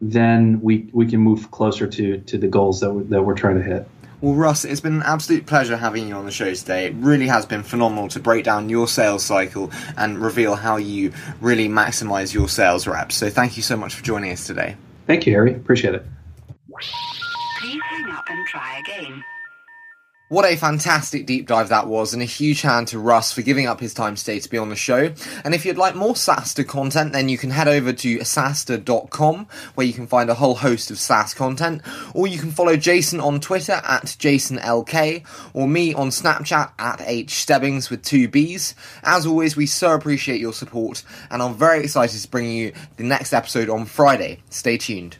then 0.00 0.60
we 0.60 0.88
we 0.92 1.06
can 1.06 1.20
move 1.20 1.50
closer 1.50 1.86
to 1.86 2.18
to 2.18 2.38
the 2.38 2.48
goals 2.48 2.80
that, 2.80 2.90
we, 2.90 3.02
that 3.04 3.22
we're 3.22 3.34
trying 3.34 3.56
to 3.56 3.62
hit 3.62 3.88
well, 4.22 4.34
Russ, 4.34 4.66
it's 4.66 4.82
been 4.82 4.96
an 4.96 5.02
absolute 5.02 5.46
pleasure 5.46 5.78
having 5.78 6.06
you 6.06 6.14
on 6.14 6.26
the 6.26 6.30
show 6.30 6.52
today. 6.52 6.88
It 6.88 6.94
really 6.96 7.26
has 7.28 7.46
been 7.46 7.62
phenomenal 7.62 8.08
to 8.08 8.20
break 8.20 8.44
down 8.44 8.68
your 8.68 8.86
sales 8.86 9.24
cycle 9.24 9.70
and 9.96 10.18
reveal 10.18 10.56
how 10.56 10.76
you 10.76 11.14
really 11.40 11.70
maximize 11.70 12.34
your 12.34 12.46
sales 12.46 12.86
reps. 12.86 13.16
So, 13.16 13.30
thank 13.30 13.56
you 13.56 13.62
so 13.62 13.78
much 13.78 13.94
for 13.94 14.04
joining 14.04 14.30
us 14.30 14.46
today. 14.46 14.76
Thank 15.06 15.26
you, 15.26 15.32
Harry. 15.32 15.54
Appreciate 15.54 15.94
it 15.94 16.04
and 18.30 18.46
try 18.46 18.78
again. 18.78 19.24
What 20.30 20.44
a 20.44 20.54
fantastic 20.54 21.26
deep 21.26 21.48
dive 21.48 21.70
that 21.70 21.88
was, 21.88 22.14
and 22.14 22.22
a 22.22 22.24
huge 22.24 22.62
hand 22.62 22.86
to 22.88 23.00
Russ 23.00 23.32
for 23.32 23.42
giving 23.42 23.66
up 23.66 23.80
his 23.80 23.92
time 23.92 24.14
today 24.14 24.38
to 24.38 24.48
be 24.48 24.58
on 24.58 24.68
the 24.68 24.76
show. 24.76 25.12
And 25.44 25.56
if 25.56 25.66
you'd 25.66 25.76
like 25.76 25.96
more 25.96 26.14
SaaStr 26.14 26.64
content, 26.68 27.12
then 27.12 27.28
you 27.28 27.36
can 27.36 27.50
head 27.50 27.66
over 27.66 27.92
to 27.92 28.18
SaaStr.com, 28.18 29.48
where 29.74 29.86
you 29.88 29.92
can 29.92 30.06
find 30.06 30.30
a 30.30 30.34
whole 30.34 30.54
host 30.54 30.92
of 30.92 31.00
SaaS 31.00 31.34
content, 31.34 31.82
or 32.14 32.28
you 32.28 32.38
can 32.38 32.52
follow 32.52 32.76
Jason 32.76 33.18
on 33.18 33.40
Twitter 33.40 33.72
at 33.72 34.04
JasonLK, 34.04 35.24
or 35.52 35.66
me 35.66 35.94
on 35.94 36.10
Snapchat 36.10 36.74
at 36.78 37.00
HStebbings 37.00 37.90
with 37.90 38.04
two 38.04 38.28
B's. 38.28 38.76
As 39.02 39.26
always, 39.26 39.56
we 39.56 39.66
so 39.66 39.96
appreciate 39.96 40.40
your 40.40 40.52
support, 40.52 41.02
and 41.32 41.42
I'm 41.42 41.54
very 41.54 41.82
excited 41.82 42.20
to 42.20 42.28
bring 42.28 42.48
you 42.52 42.72
the 42.98 43.02
next 43.02 43.32
episode 43.32 43.68
on 43.68 43.84
Friday. 43.84 44.44
Stay 44.48 44.78
tuned. 44.78 45.16